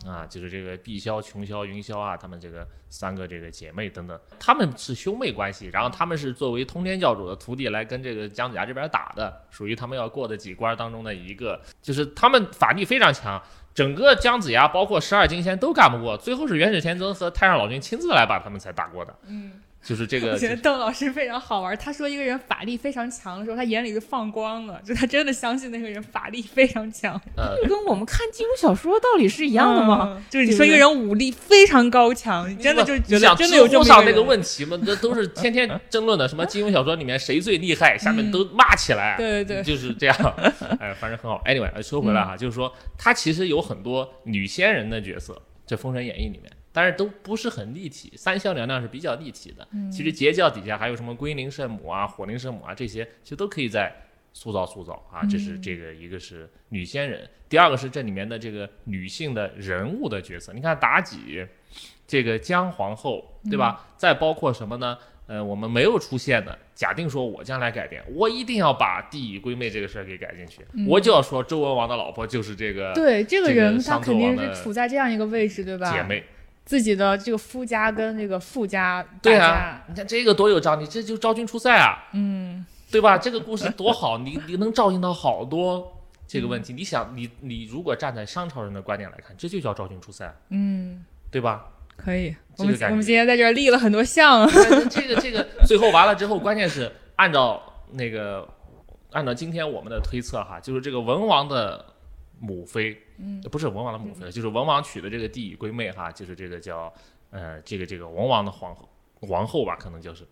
[0.04, 13.40] 啊，就是这个碧霄、琼霄、云霄啊，他们这个三个这个姐妹等等，他们是兄妹关系，然后他们是作为通天教主的徒弟来跟这个姜子牙这边打的，属于他们要过的几关当中的一个，就是他们法力非常强，
[13.76, 19.52] 整个姜子牙包括十二金仙都干不过，最后是元始天尊和太上老君亲自来把他们才打过的，嗯，
[19.88, 21.78] 就是这个我觉得邓老师非常好玩。
[21.78, 30.16] 他说一个人法力非常强的时候，他眼里就放光了，就他真的相信那个人法力非常强，呃跟我们看金庸小说道理是一样的吗？
[30.18, 30.24] 嗯？
[30.30, 34.24] 就是你说一个人武力非常高强，你真的就你想觉得真的有知乎上那个这个。
[34.24, 34.78] 问题吗？
[34.86, 39.16] 这都是天天争论的，什么金庸小说里面谁最厉害，下面都骂起来。
[39.16, 40.16] 嗯对对对，就是这样，
[40.82, 41.42] 哎，反正很好。
[41.46, 48.14] Anyway，呃说回来哈，就是说他其实有很多女仙人的角色，在《封神演义》里面，但是都不是很立体。
[48.16, 53.92] 三消娘娘是比较立体的，其实截教底下还有什么龟灵圣母啊、火灵圣母啊这些，其实都可以在
[54.32, 55.26] 塑造塑造啊。
[55.28, 60.54] 这是这个一个是女仙人，第二个是这里面的这个女性的人物的角色。
[60.54, 61.44] 你看妲己，
[62.06, 63.88] 这个姜皇后，对吧？
[63.98, 64.96] 再包括什么呢？
[65.26, 75.92] 呃，我们没有出现的，假定说我将来改变，我一定要把帝乙归妹这个事儿给改进去，我就要说周文王的老婆就是这个对这个人，她肯定是处在这样一个位置，对吧？
[75.92, 76.24] 姐妹。
[76.68, 83.18] 自己的这个夫家跟这个父家打对架，啊，你看这个多有张力，这就昭君出塞啊，嗯，对吧？
[83.18, 85.98] 这个故事多好，你 你能照应到好多
[86.28, 86.74] 这个问题。
[86.74, 91.68] 你想，你你如果站在商朝人的观点来看，这就叫昭君出塞，嗯，对吧？
[91.96, 92.36] 可以。
[92.58, 97.64] 这个我们我们今天在这儿立了很多项，但这个这个最后完了之后，关键是按照
[97.94, 98.46] 那个
[99.14, 101.86] 按照今天我们的推测哈，就是这个文王的
[102.40, 106.94] 母妃，嗯，不是文王的母妃，就是文王娶的这个帝乙归妹哈，就是这个叫
[107.32, 108.90] 呃这个这个文王的皇后
[109.22, 110.26] 王后吧，可能就是，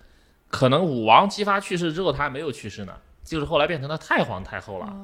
[0.50, 4.96] 可能武王姬发去世之后，他还没有去世呢，就是后来变成了太皇太后了，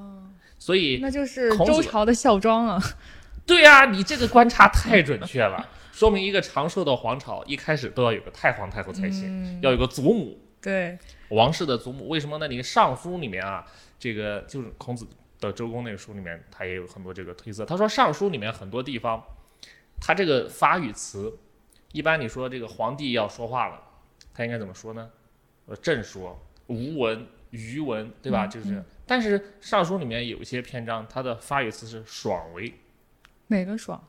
[0.60, 2.82] 所以那就是周朝的孝庄啊。
[3.44, 10.40] 对呀、你这个观察太准确了，说明一个长寿的皇朝一开始都要有个太皇太后才行，要有个祖母。
[10.62, 10.98] 对，
[11.30, 12.48] 王室的祖母，为什么呢？
[12.48, 13.66] 你《上书》里面啊，
[13.98, 15.08] 这个就是孔子
[15.42, 17.66] 的周公那个书里面，他也有很多这个推测。
[17.66, 19.22] 他说《尚书》里面很多地方，
[20.00, 21.38] 他这个发语词，
[21.92, 23.82] 一般你说这个皇帝要说话了，
[24.34, 25.12] 他应该怎么说呢？
[25.66, 28.48] 呃，正说、无文、余文，对吧？
[28.48, 32.74] 就是，但是《尚书》里面有一些篇章，它的发语词是爽为，
[33.48, 34.02] 哪个爽？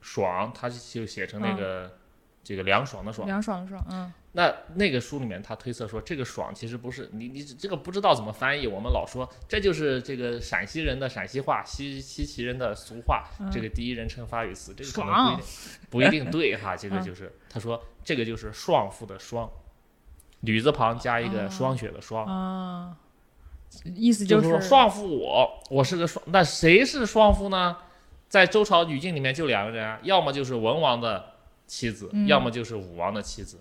[0.00, 1.98] 爽，他就写成那个、
[2.44, 3.26] 这个凉爽的爽。
[3.26, 8.66] 凉爽的爽，嗯，那那个书里面，他推测说，这个“爽”其实不是你你这个不知道怎么翻译。
[8.66, 15.42] 我们老说这就是这个陕西人的陕西话，西西岐人的俗话，这个第一人称发语词，这个可能不一定
[15.90, 16.76] 不一定对哈。
[16.76, 19.50] 这个就是他说这个就是双父的双，
[20.40, 22.96] 女字旁加一个霜雪的霜，啊，
[23.94, 27.78] 意思就是说双父我我是个双，那谁是双父呢？
[28.28, 31.24] 在周朝语境里面就两个人啊，要么就是文王的
[31.66, 33.60] 妻子，嗯要么就是武王的妻子，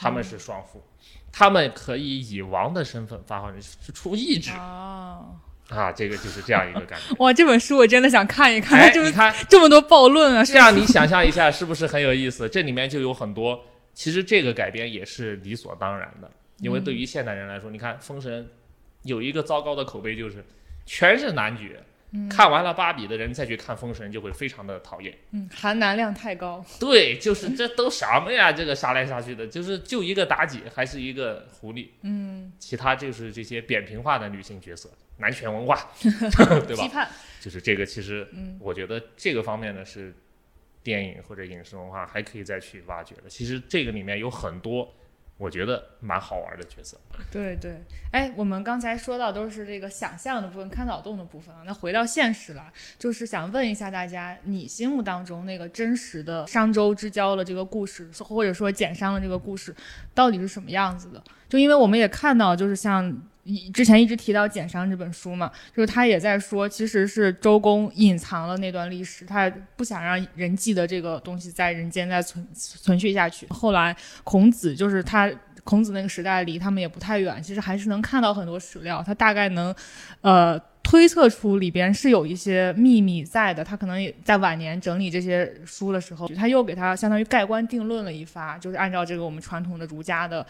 [0.00, 0.82] 他们是双父，
[1.30, 3.52] 他们可以以王的身份发号
[3.92, 5.36] 出意志哦，
[5.68, 7.14] 啊，这个就是这样一个感觉。
[7.22, 12.48] 哇，这本书我真的想看一看，哎，这么你看这么多暴论啊，这样，你想象一下，是不是很有意思？
[12.48, 16.30] 这里面就有很多，其实这个改编也是理所当然的，
[16.60, 18.44] 因为对于现代人来说，你看《封神》
[19.02, 20.42] 有一个糟糕的口碑，就是
[20.86, 21.62] 全是男角。
[22.28, 25.16] 看完了芭比的人再去看《封神》，就会非常的讨厌。
[25.30, 28.52] 嗯，含男量太高，对，就是这都什么呀？
[28.52, 36.82] 这个杀来杀去的，就是就一个妲己，还是一个狐狸，嗯，其他就是这些扁平化的女性角色，男权文化， 对吧？
[36.82, 37.08] 批判，
[37.40, 40.14] 就是这个，其实嗯我觉得这个方面呢是
[40.82, 43.28] 电影或者影视文化还可以再去挖掘的。
[43.28, 44.92] 其实这个里面有很多
[45.40, 47.00] 我觉得蛮好玩的角色。
[47.32, 47.82] 对对，
[48.12, 51.62] 哎，我们刚才说到都是这个想象的部分、看脑洞的部分啊。
[51.64, 59.74] 那回到现实了，就是想问一下大家，你心目当中那个真实的商周之交的这个故事，或者说简商的这个故事，
[60.14, 61.24] 到底是什么样子的？
[61.50, 73.46] 就因为我们也看到，就是像一之前一直提到《简商》这本书嘛，就是他也在说，其实是周公隐藏了那段历史，他不想让人记得这个东西在人间再存存续下去。
[73.50, 73.94] 后来
[74.24, 75.30] 孔子就是他。
[75.62, 79.72] 孔子那个时代离他们也不太远，其实还是能看到很多史料，他大概能，
[80.22, 83.62] 呃，推测出里边是有一些秘密在的。
[83.62, 90.44] 他可能也在晚年整理这些书的时候，他又给他相当于盖棺定论了一发，就是按照这个我们传统的儒家的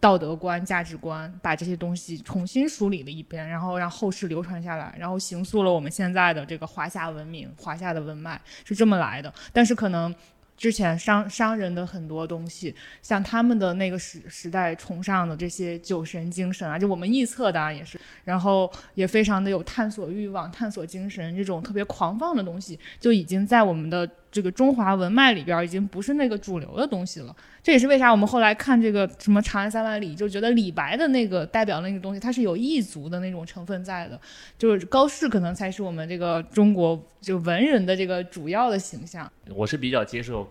[0.00, 9.32] 道德观、价值观，把这些东西重新梳理了一遍，然后让后世流传下来，然后形塑了我们现在的这个华夏文明、华夏的文脉是这么来的。
[9.52, 10.14] 但是可能。
[10.58, 27.34] 之前商商人的很多东西，像他们的那个时时代崇尚的这些酒神精神啊，就我们臆测的啊也是，然后也非常的有探索欲望、探索精神这种特别狂放的东西，就已经在我们的这个中华文脉里边，已经不是那个主流的东西了。
[27.62, 34.20] 这也是为啥我们后来看这个什么《长安三万里》，就觉得李白的那个代表那个东西，它是有异族的那种成分在的。
[34.56, 39.30] 就是高适可能才是我们这个中国就文人的这个主要的形象。
[39.54, 40.48] 我是比较接受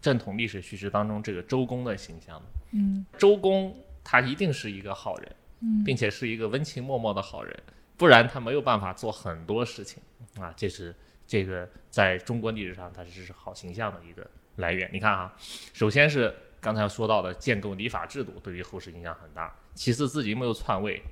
[0.00, 2.42] 正统历史叙事当中这个周公的形象的。
[2.72, 3.74] 嗯周公
[4.04, 7.56] 他一定是一个好人，嗯并且是一个温情脉脉的好人，
[7.96, 10.02] 不然他没有办法做很多事情
[10.38, 10.52] 啊。
[10.56, 10.94] 这是
[11.28, 14.88] 这个在中国历史上，它是好形象的一个来源。
[14.92, 15.36] 你看啊，
[15.74, 21.02] 首先是刚才说到的建构礼法制度，对于后世影响很大；其次自己没有篡位，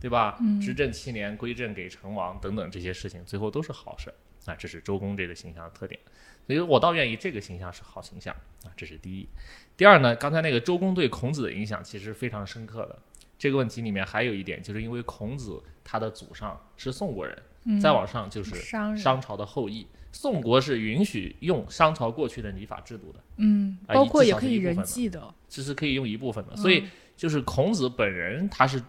[0.00, 0.38] 对吧？
[0.40, 4.12] 嗯执政七年，归政给成王等等这些事情，最后都是好事
[4.46, 4.54] 啊。
[4.54, 6.00] 这是周公这个形象的特点，
[6.46, 9.28] 所以我倒愿意这个形象是好形象啊，这是第一。
[9.76, 12.98] 第二呢，刚才那个周公对孔子的影响其实非常深刻的。
[13.38, 17.36] 这个问题里面还有一点，就是因为孔子他的祖上是宋国人，
[17.66, 19.86] 嗯，再往上就是商商朝的后裔。
[20.12, 25.22] 宋国是允许用商朝过去的礼法制度的，嗯，啊包括也可以人祭的。
[25.46, 26.52] 这是可以用一部分的。
[26.54, 28.82] 嗯所以就是孔子本人，他是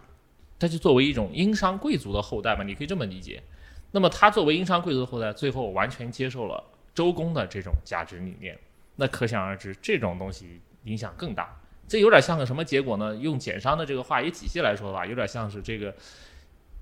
[0.58, 3.42] 他就作为一种殷商贵族的后代嘛，你可以这么理解。
[3.90, 6.62] 那么他作为殷商贵族的后代，最后完全接受了
[6.94, 8.58] 周公的这种价值理念，
[8.96, 11.60] 那可想而知，这种东西影响更大。
[11.86, 13.14] 这有点像个什么结果呢？
[13.16, 15.94] 用简商的这个话语体系来说吧，有点像是这个，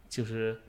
[0.08, 0.60] 就是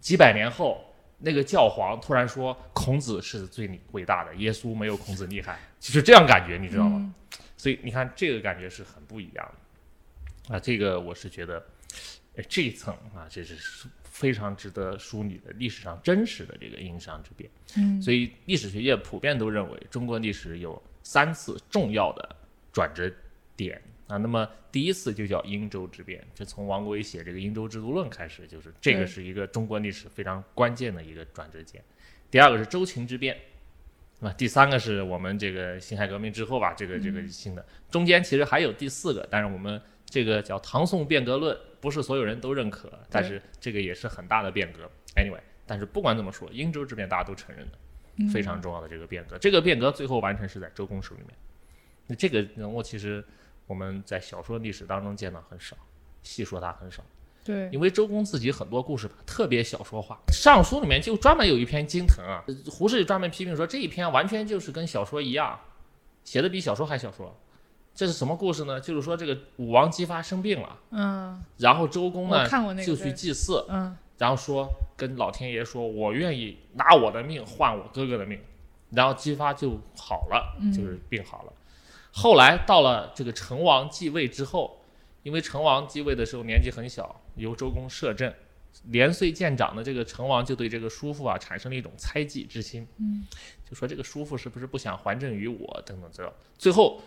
[0.00, 0.84] 几百年后，
[1.18, 6.96] 那个教皇突然说孔子是最伟大的，耶稣没有孔子厉害，就是这样感觉，你知道吗？
[6.98, 7.14] 嗯
[7.60, 9.54] 所以你看，这个感觉是很不一样
[10.48, 10.60] 的啊。
[10.60, 11.60] 这个我是觉得，
[12.36, 17.50] 呃，这一层啊，这是非常值得梳理的历史上真实的这个殷商之变。
[17.76, 22.36] 嗯所以历史学界普遍都认为，中国历史有三次重要的
[22.72, 23.12] 转折
[23.56, 24.16] 点啊。
[24.16, 31.84] 那么第一次就叫殷周之变，这从王国维写这个《殷周制度论》开始，就是这个是一个中国历史非常关键的一个转折点。
[32.30, 33.38] 第二个是周秦之变。
[34.20, 44.90] 啊，第三个是我们这个辛亥革命之后吧，这个这个新的，中间其实还有第四个，但是我们这个叫唐宋变革论，不是所有人都认可，但是这个也是很大的变革。
[45.14, 47.78] Anyway，但是不管怎么说，殷周之变大家都承认的，
[48.16, 51.30] 嗯非常重要的这个变革，这个变革最后完成是在周公手里面。
[52.08, 53.24] 那这个人物其实
[53.68, 55.76] 我们在小说历史当中见到很少，
[56.24, 57.04] 细说它很少。
[57.44, 65.58] 对，因为周公自己很多故事吧特别小说化，《尚书》里面就专门有一篇《金藤》啊，胡适就专门批评说这一篇完全就是跟小说一样，
[66.24, 67.34] 写的比小说还小说。
[67.94, 68.80] 这是什么故事呢？
[68.80, 72.46] 就是说这个武王姬发生病了，嗯，然后周公呢
[72.84, 78.38] 就去祭祀，嗯然后说跟老天爷说，我愿意拿我的命换我哥哥的命，
[78.90, 81.52] 然后姬发就好了，嗯就是病好了。
[82.12, 84.80] 后来到了这个成王继位之后，
[85.22, 88.32] 因为成王继位的时候年纪很小，由周公摄政，
[88.84, 93.26] 年岁渐长的这个成王就对这个叔父啊产生了一种猜忌之心，嗯，
[93.68, 96.32] 就说这个叔父是不是不想还政于我等等这样。
[96.56, 97.00] 最后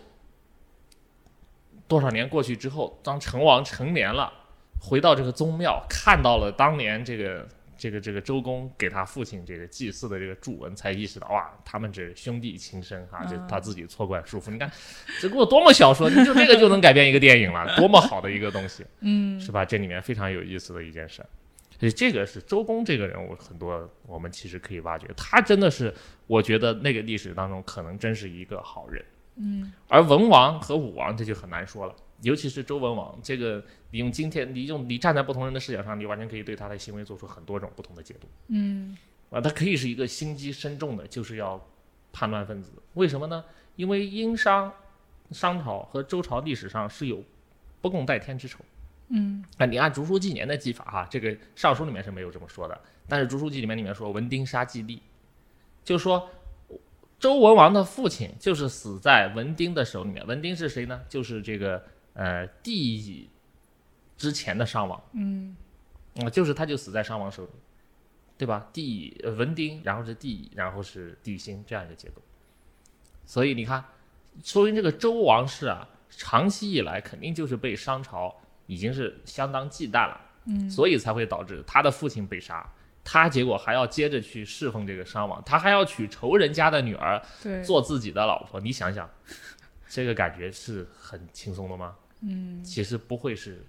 [1.88, 4.32] 多少年过去之后，当成王成年了，
[4.80, 7.46] 回到这个宗庙，看到了当年这个
[7.82, 14.52] 这个这个周公给他父亲这个祭祀的这个祝文，才意识到哇，他们这兄弟情深哈、这嗯他自己错怪叔父。
[14.52, 14.70] 你看
[15.20, 19.64] 这给我多么小说，你就这个就能改编一个电影了，多么好的一个东西， 嗯是吧？
[19.64, 21.26] 这里面非常有意思的一件事。
[21.80, 25.92] 所以这个是周公这个人物，很多我们其实可以挖掘，他真的是
[26.28, 29.04] 我觉得那个历史当中可能真是一个好人。
[29.36, 38.96] 嗯而文王和武王这就很难说了，尤其是周文王，这个你用今天你用你站在不同人的视角上，你完全可以对他的行为做出很多种不同的解读嗯
[39.30, 39.40] 啊。
[39.40, 41.60] 他可以是一个心机深重的，就是要
[42.12, 42.70] 叛乱分子。
[42.94, 43.44] 为什么呢？
[43.76, 44.72] 因为殷商、
[45.30, 47.24] 商朝和周朝历史上是有
[47.80, 48.60] 不共戴天之仇。
[49.08, 55.02] 嗯啊，你按竹书纪年的记法哈、这个《尚书》里面是没有这么说的，但是《竹书纪》里面里面说文丁杀季历，
[55.84, 56.28] 就说
[57.22, 60.26] 周文王的父亲就是死在文丁的手里面。
[60.26, 61.02] 文丁是谁呢？
[61.08, 61.80] 就是这个
[62.14, 63.30] 呃帝
[64.18, 65.56] 之前的商王，嗯
[66.16, 67.50] 啊、就是他就死在商王手里，
[68.36, 68.68] 对吧？
[68.72, 72.20] 帝呃文丁，然后是帝，然后是帝辛这样一个结构。
[73.24, 73.84] 所以你看，
[74.42, 78.34] 说明这个周王室啊，长期以来肯定就是被商朝
[78.66, 82.68] 已经是相当忌惮了，嗯所以才会导致他的父亲被杀，
[83.04, 87.20] 他结果还要接着去侍奉这个商王，他还要娶仇人家的女儿，
[87.64, 89.10] 做自己的老婆，你想想，
[89.88, 91.96] 这个感觉是很轻松的吗？
[92.20, 92.62] 嗯。
[92.62, 93.64] 其实不会是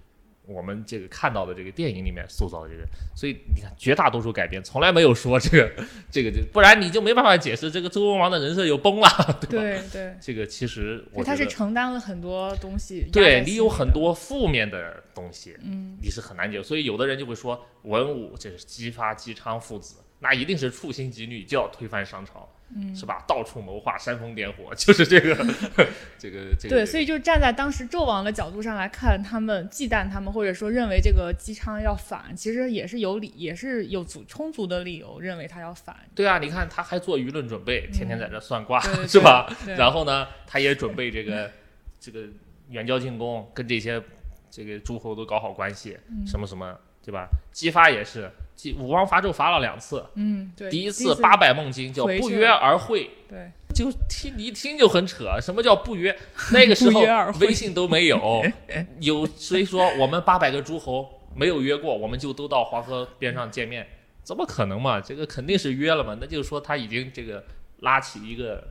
[0.46, 5.70] 我们这个看到的这个电影里面塑造的这个，所以你看绝大多数改编从来没有说这个
[6.10, 9.08] 这个这，不然你就没办法解释这个周文王的人设又崩了，
[9.48, 9.82] 对吧？
[9.90, 22.48] 对对，这个其实他是承担了很多东西，对你有很多负面的东西，嗯你是很难解，所以有的人就会说文武这是姬发姬昌父子，那一定是处心积虑就要推翻商朝。
[22.76, 23.24] 嗯是吧？
[23.28, 25.34] 到处谋划，煽风点火， 就是这个
[26.18, 26.76] 这 个这个。
[26.76, 39.48] 对，所以就站在当时纣王的角度上来看，他们忌惮他们，或者说认为这个姬昌要反，其实也是有理，也是有足充足的理由认为他要反，对啊，你看他还做舆论准备，天天在这算卦，是吧？
[39.76, 41.50] 然后呢，他也准备这个
[42.00, 42.26] 这个
[42.70, 44.02] 远交近攻，跟这些
[44.50, 47.28] 这个诸侯都搞好关系，嗯什么什么，对吧？
[47.52, 56.16] 姬发也是，姬武王伐纣伐了两次，嗯，对，第一一次八百梦经叫不约而会，对，就听你一听就很扯，什么叫不约？
[56.52, 57.00] 那个时 候
[57.40, 58.42] 微信都没有，
[59.00, 63.86] 有谁说我们八百个诸侯没有约过，我们就都到黄河边上见面？
[64.22, 65.00] 怎么可能嘛？
[65.00, 67.44] 这个肯定是约了嘛，那就是说他已经这个
[67.80, 68.64] 拉起一个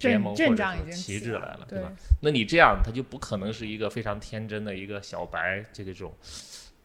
[0.00, 1.92] 联盟或者旗帜来了，起来对吧？
[2.22, 6.12] 那你这样，他就不可能是一个非常天真的一个小白，这个种，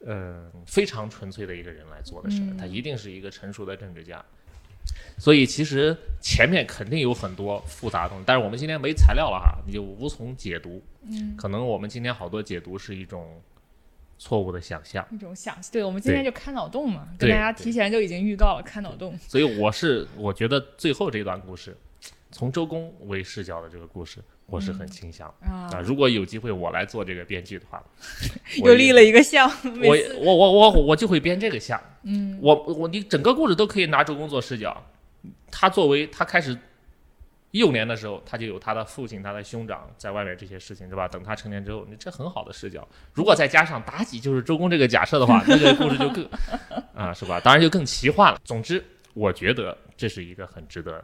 [0.03, 4.23] 呃，非常纯粹的一个人来做的事儿，嗯他一定是一个成熟的政治家。
[5.17, 10.81] 所以其实前面肯定有很多复杂的东西，但是我们今天没材料了哈，你就无从解读。
[11.09, 13.41] 嗯，可能我们今天好多解读是一种
[14.19, 21.75] 错误的想象，一种想，对，我们今天就开脑洞嘛，跟大家提前就已经预告了开脑洞，所以我是我觉得最后这段故事，
[22.31, 25.79] 从周公为视角的这个故事，我是很倾向的啊啊。
[25.81, 27.83] 如果有机会我来做这个编剧的话，
[28.63, 29.49] 又立了一个项，
[29.83, 31.81] 我我我我我就会编这个项。
[32.03, 34.83] 嗯，我我你整个故事都可以拿周公做视角，
[35.51, 36.55] 他作为他开始
[37.51, 41.07] 幼年的时候，他就有他的父亲、他的兄长在外面这些事情，是吧？
[41.07, 42.87] 等他成年之后，你这很好的视角。
[43.13, 46.29] 如果再加上妲己就是周公这个假设的话，那个故事就更
[46.93, 47.39] 啊，是吧？
[47.39, 48.39] 当然就更奇幻了。
[48.43, 48.83] 总之，
[49.13, 51.03] 我觉得这是一个很值得，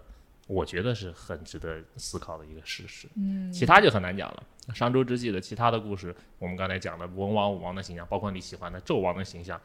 [0.52, 3.08] 我觉得是很值得思考的一个事实。
[3.16, 4.44] 嗯，其他就很难讲了。
[4.74, 9.60] 商周之际的其他的故事，我们刚才讲的文王、武王的形象，包括你喜欢的纣王的形象，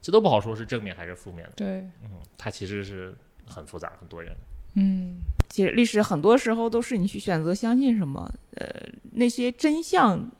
[0.00, 1.52] 这都不好说是正面还是负面的。
[1.56, 3.12] 对，嗯，它其实是
[3.44, 4.38] 很复杂、很多元的。
[4.76, 5.16] 嗯，
[5.48, 10.30] 其实历史很多时候都是你去选择相信什么，呃，那些真相，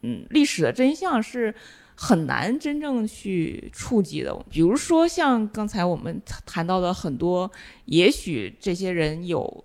[0.00, 1.54] 嗯，历史的真相是
[1.96, 4.36] 很难真正去触及的。
[4.50, 7.50] 比如说像刚才我们谈到的很多，
[7.86, 9.64] 也许这些人有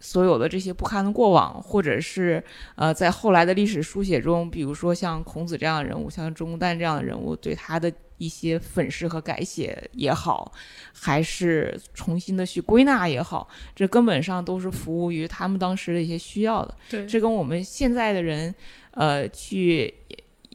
[0.00, 2.42] 所有的这些不堪的过往，或者是
[2.74, 10.52] 呃，在后来的历史书写中，比如说像孔子这样的人物，像周公旦这样的人物，对他的一些粉饰和改写也好，
[10.92, 13.46] 还是重新的去归纳也好，
[13.76, 16.74] 这根本上都是服务于他们当时的一些需要的。
[16.88, 18.54] 对，这跟我们现在的人，
[18.92, 19.92] 呃，去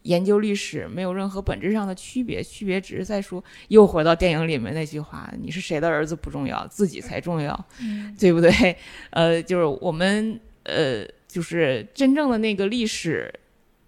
[0.05, 8.77] 研究历史没有任何本质上的区别，区别只是在说，又回到电影里面那句话：“你是谁的儿子不重要，自己才重要。”嗯对不对？
[9.09, 13.33] 呃，就是我们呃，就是真正的那个历史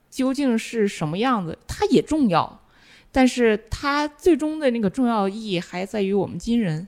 [0.10, 2.62] 究竟是什么样子，它也重要，
[3.12, 6.88] 但是它最终的那个重要意义还在于我们今人。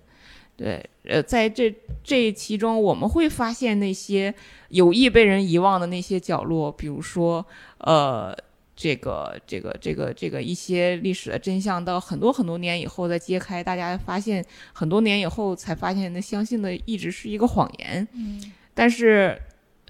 [0.58, 1.74] 对，呃，在这
[2.04, 4.34] 这其中，我们会发现那些
[4.68, 7.46] 有意被人遗忘的那些角落，比如说，
[7.78, 8.36] 呃，
[8.82, 18.08] 这个、这个、这个、这个一些历史的真相，到很多很多年以后再揭开，大家发现很多年以后才发现，那相信的一直是一个谎言。
[18.14, 18.42] 嗯，
[18.74, 19.38] 但是，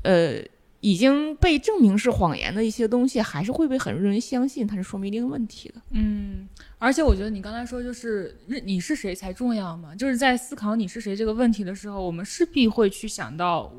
[0.02, 0.42] 呃，
[0.80, 5.76] 已经被证明是谎言的一些东西，还是会被很多人相信，它是说明一定问题的。
[5.92, 6.48] 嗯，
[6.82, 13.70] 而且我觉得你刚才说就是你是谁才重要嘛，就是在思考你是谁这个问题的时候，我们势必会去想到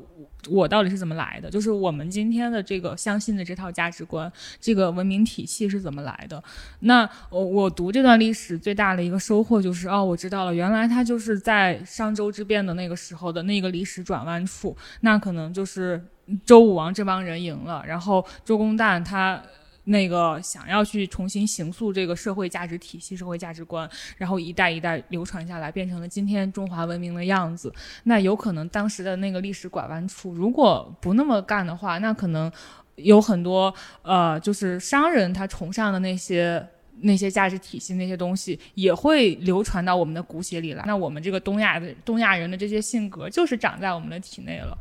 [0.47, 6.41] 我到底是怎么来的，就是我们今天的这个相信的这套价值观，这个文明体系是怎么来的。
[6.81, 15.99] 那我我读这段历史最大的一个收获就是，哦，我知道了，原来它就是在商周之变的那个时候的那个历史转弯处，那可能就是
[16.45, 19.41] 周武王这帮人赢了，然后周公旦他。
[19.85, 27.73] 那个想要去重新形塑这个社会价值体系、社会价值观，然后一代一代流传下来，变成了今天中华文明的样子。
[28.03, 32.51] 那有可能当时的那个历史拐弯处，如果不那么干的话，那可能
[32.95, 36.65] 有很多呃，就是商人他崇尚的那些。
[37.03, 40.83] 那些价值体系那些东西也会流传到我们的骨血里来。
[40.85, 44.77] 那我们这个东亚的东亚人的这些性格，就是长在我们的体内了。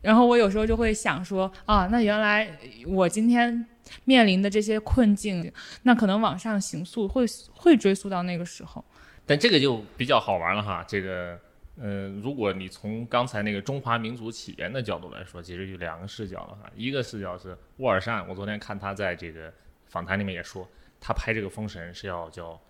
[0.00, 2.48] 然后我有时候就会想说啊，那原来
[2.88, 3.64] 我今天
[4.04, 7.24] 面临的这些困境，那可能往上行诉会
[7.54, 8.84] 会追溯到那个时候。
[9.26, 11.38] 但这个就比较好玩了哈，这个。
[11.80, 16.70] 呃，如果你从刚才那个中华民族起源的角度来说，其实有两个视角了哈。
[16.76, 19.50] 一个视角是沃尔善，我昨天看他在这个
[19.86, 20.68] 访谈里面也说，
[21.00, 22.60] 他拍这个《封神》是要叫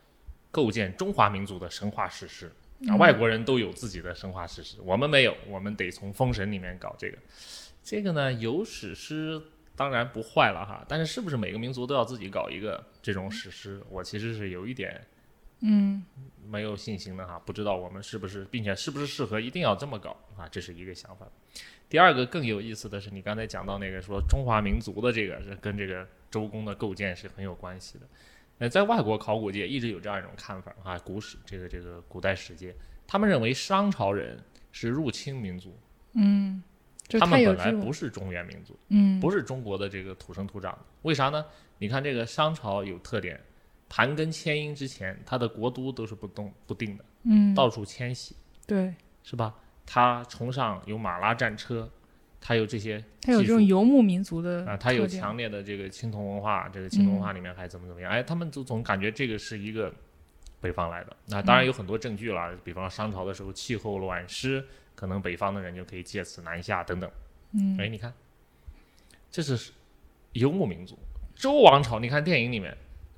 [0.52, 2.50] 构建中华民族的神话史诗
[2.88, 2.94] 啊。
[2.94, 7.18] 外国人都有自己的神话史诗，我们没有，我们得从《封神》里面搞这个。
[7.82, 9.42] 这个呢，有史诗
[9.74, 13.82] 当然不坏了哈，但是是不是每个民族都要自己搞一个这种史诗？
[13.88, 15.00] 我其实是有一点
[15.60, 16.04] 嗯
[16.46, 20.48] 没有信心的哈，不知道我们是不是，并且是不是适合一定要这么搞啊？
[20.48, 21.26] 这是一个想法。
[21.88, 28.06] 第二个更有意思的是，你刚才讲到那个说中华民族的这个是跟这个周公的构建是很有关系的。
[28.58, 32.74] 呃，在外国考古界一直有这样一种看法啊，古史这个这个古代史界，
[33.06, 34.38] 他们认为商朝人
[34.70, 35.76] 是入侵民族，
[36.14, 36.71] 嗯，就
[37.20, 40.78] 他们本来不是中原民族，嗯不是中国的这个土生土长的。
[41.02, 41.44] 为啥呢？
[41.78, 43.40] 你看这个商朝有特点，
[43.88, 48.36] 盘根迁殷之前，他的国都都是不动不定的，嗯到处迁徙。
[48.66, 49.54] 对，是吧？
[49.84, 51.90] 他崇尚有马拉战车，
[52.40, 58.10] 他有这些他有这种游牧民族的啊，他有强烈的这个青铜文化，这个青铜文嗯化里面还怎么怎么样？
[58.10, 59.92] 哎，他们就总感觉这个是一个
[60.60, 61.16] 北方来的。
[61.26, 67.10] 那当然有很多证据了，比方商朝的时候气候暖湿，可能北方的人就可以借此南下等等。
[67.52, 68.12] 嗯哎，你看，
[69.30, 69.72] 这是
[70.32, 70.98] 游牧民族。
[71.34, 72.76] 周王朝，你看电影里面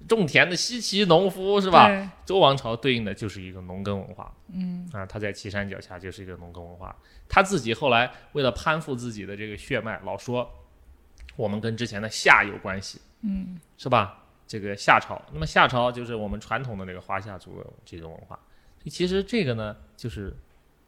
[0.08, 2.12] 种田的西岐农夫是吧？
[2.24, 4.34] 周王朝对应的就是一个农耕文化。
[4.52, 6.94] 嗯啊，他在岐山脚下就是一个农耕文化。
[7.28, 10.48] 他自己后来为了攀附自己的这个血脉，老说
[11.36, 14.20] 我们跟之前的夏有关系，嗯是吧？
[14.46, 18.38] 这个夏朝，那么夏朝就是我们传统的那个华夏族的这种文化。
[18.86, 20.36] 其实这个呢，就是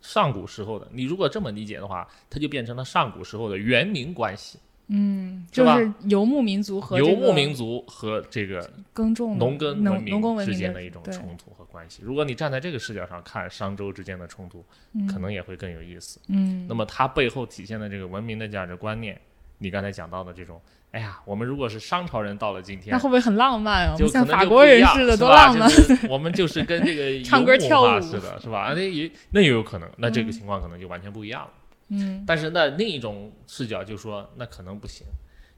[0.07, 0.87] 上古时候的。
[0.93, 12.03] 你如果这么理解的话，它就变成了上古时候的原民关系，嗯，是吧就是游牧民族和游这个牧民族和这个耕种农耕文明之间的一种冲突和关系。
[12.05, 14.65] 如果你站在这个视角上看商周之间的冲突，
[15.09, 16.21] 可能也会更有意思。
[16.29, 19.21] 嗯那么它背后体现的这个文明的价值观念，
[19.59, 20.61] 你刚才讲到的这种，
[20.97, 23.95] 哎呀，我们如果是商朝人到了今天那会，不会很浪漫啊？
[23.95, 25.69] 就像法国人一样似的多浪漫。
[26.09, 28.61] 我们就是跟这个 唱歌跳舞似的，是吧？
[28.69, 31.51] 啊，那也那也有可能，那这个嗯情况可能就完全不一样了。
[31.89, 35.07] 嗯但是那，另一种视角就说那可能不行，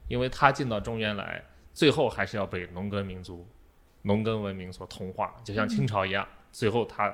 [0.09, 1.41] 因为他进到中原来，
[1.73, 3.47] 最后还是要被农耕民族、
[4.01, 7.07] 农耕文明所同化，就像清朝一样，最后他，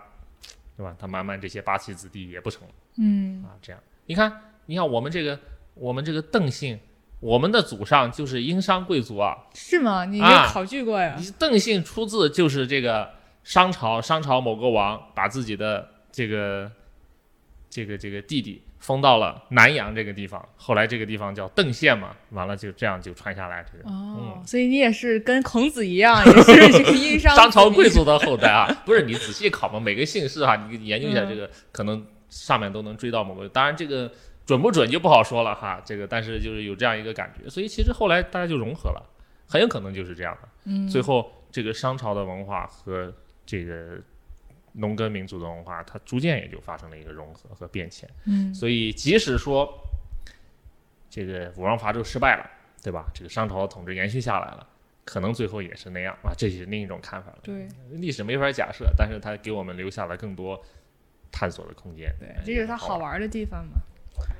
[0.75, 0.95] 对吧？
[0.97, 2.73] 他慢慢这些八旗子弟也不成了。
[2.97, 5.39] 嗯啊，这样你看，你看我们这个
[5.75, 6.79] 我们这个邓姓，
[7.25, 9.35] 我们的祖上就是殷商贵族啊。
[9.55, 10.05] 是吗？
[10.05, 11.15] 你啊也考据过呀？
[11.17, 13.09] 你邓姓出自就是这个
[13.43, 16.71] 商朝，商朝某个王把自己的这个
[17.67, 23.89] 这个这个弟弟封到了南阳这个地方，后来这个地方叫邓县嘛，完了就这样就传下来这个。
[23.89, 33.49] 哦，所以你也是跟孔子一样，也是这个殷商商朝贵族的后代啊， 不是你仔细考嘛，每个姓氏啊，你研究一下嗯这个，可能上面都能追到某个。
[33.49, 34.11] 当然这个
[34.45, 39.03] 准不准就不好说了哈，这个但是就是有这样一个感觉，所以其实后来大家就融合了，
[39.47, 40.49] 很有可能就是这样的。
[40.65, 43.13] 嗯最后这个商朝的文化和
[43.45, 43.99] 这个
[44.73, 48.09] 农耕民族的文化，它逐渐也就发生了一个融合和变迁。
[48.25, 49.67] 嗯所以即使说
[51.09, 52.49] 这个武王伐纣失败了，
[52.83, 53.07] 对吧？
[53.13, 54.67] 这个商朝的统治延续下来了。
[55.05, 57.37] 可能最后也是那样啊，这是另一种看法了。
[57.43, 60.59] 对历史没法假设，但是它给我们留下了更多
[61.31, 62.11] 探索的空间。
[62.19, 62.97] 对哎，这就是它好。
[62.97, 63.79] 玩的地方嘛。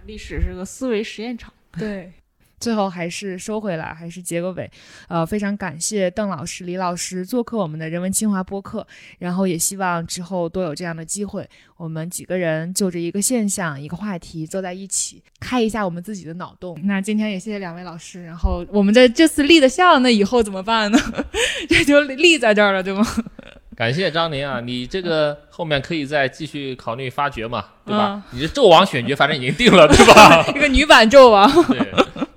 [0.05, 1.53] 历史是个思维实验场。
[1.78, 2.11] 对。
[2.57, 4.71] 最后还是收回来，还是结个尾。
[5.09, 8.88] 呃，非常感谢邓老师、李老师做客我们的人文清华播客，
[9.19, 16.80] 然后也希望之后多有这样的机会，我们几个人就着一个现象、一个话题坐在一起，开一下我们自己的脑洞。
[16.86, 20.97] 那今天也谢谢两位老师，然后我们的这次立的像，那以后怎么办呢？
[21.67, 23.05] 这就立在这儿了，对吗？
[23.76, 28.23] 感谢张宁啊，你这个后面可以再继续考虑发掘嘛，对吧？
[28.32, 30.45] 嗯你这纣王选角反正已经定了，对吧？
[30.55, 31.51] 一个女版纣王。
[31.67, 31.80] 对，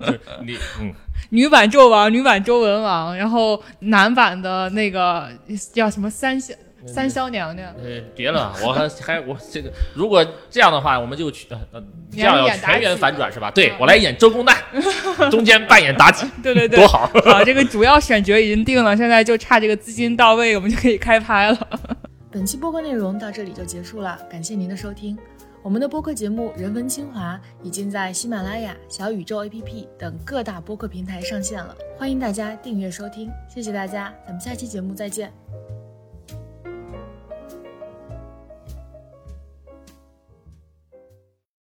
[0.00, 0.92] 就你嗯，
[1.30, 5.28] 女版纣王、女版周文王，然后男版的那个
[5.72, 6.52] 叫什么三萧
[6.86, 13.50] 三霄娘娘，呃，别了，我还还我这个，如果这样的话，我们就去呃呃，这样要全员反转是吧？
[13.50, 14.56] 对嗯我来演周公旦，
[15.30, 17.10] 中间扮演妲己，对对对多，好！
[17.24, 21.68] 好，这个主要选角已经定了，现在就差这个资金到位，我们就可以开拍了。
[22.30, 25.18] 本期播客内容到这里就结束了，感谢您的收听。
[25.60, 35.32] 我们的播客节目《人文清华》已经在喜马拉雅、小宇宙 APP 等各大播客平台上线了，欢迎大家订阅收听，谢谢大家，咱们下期节目再见。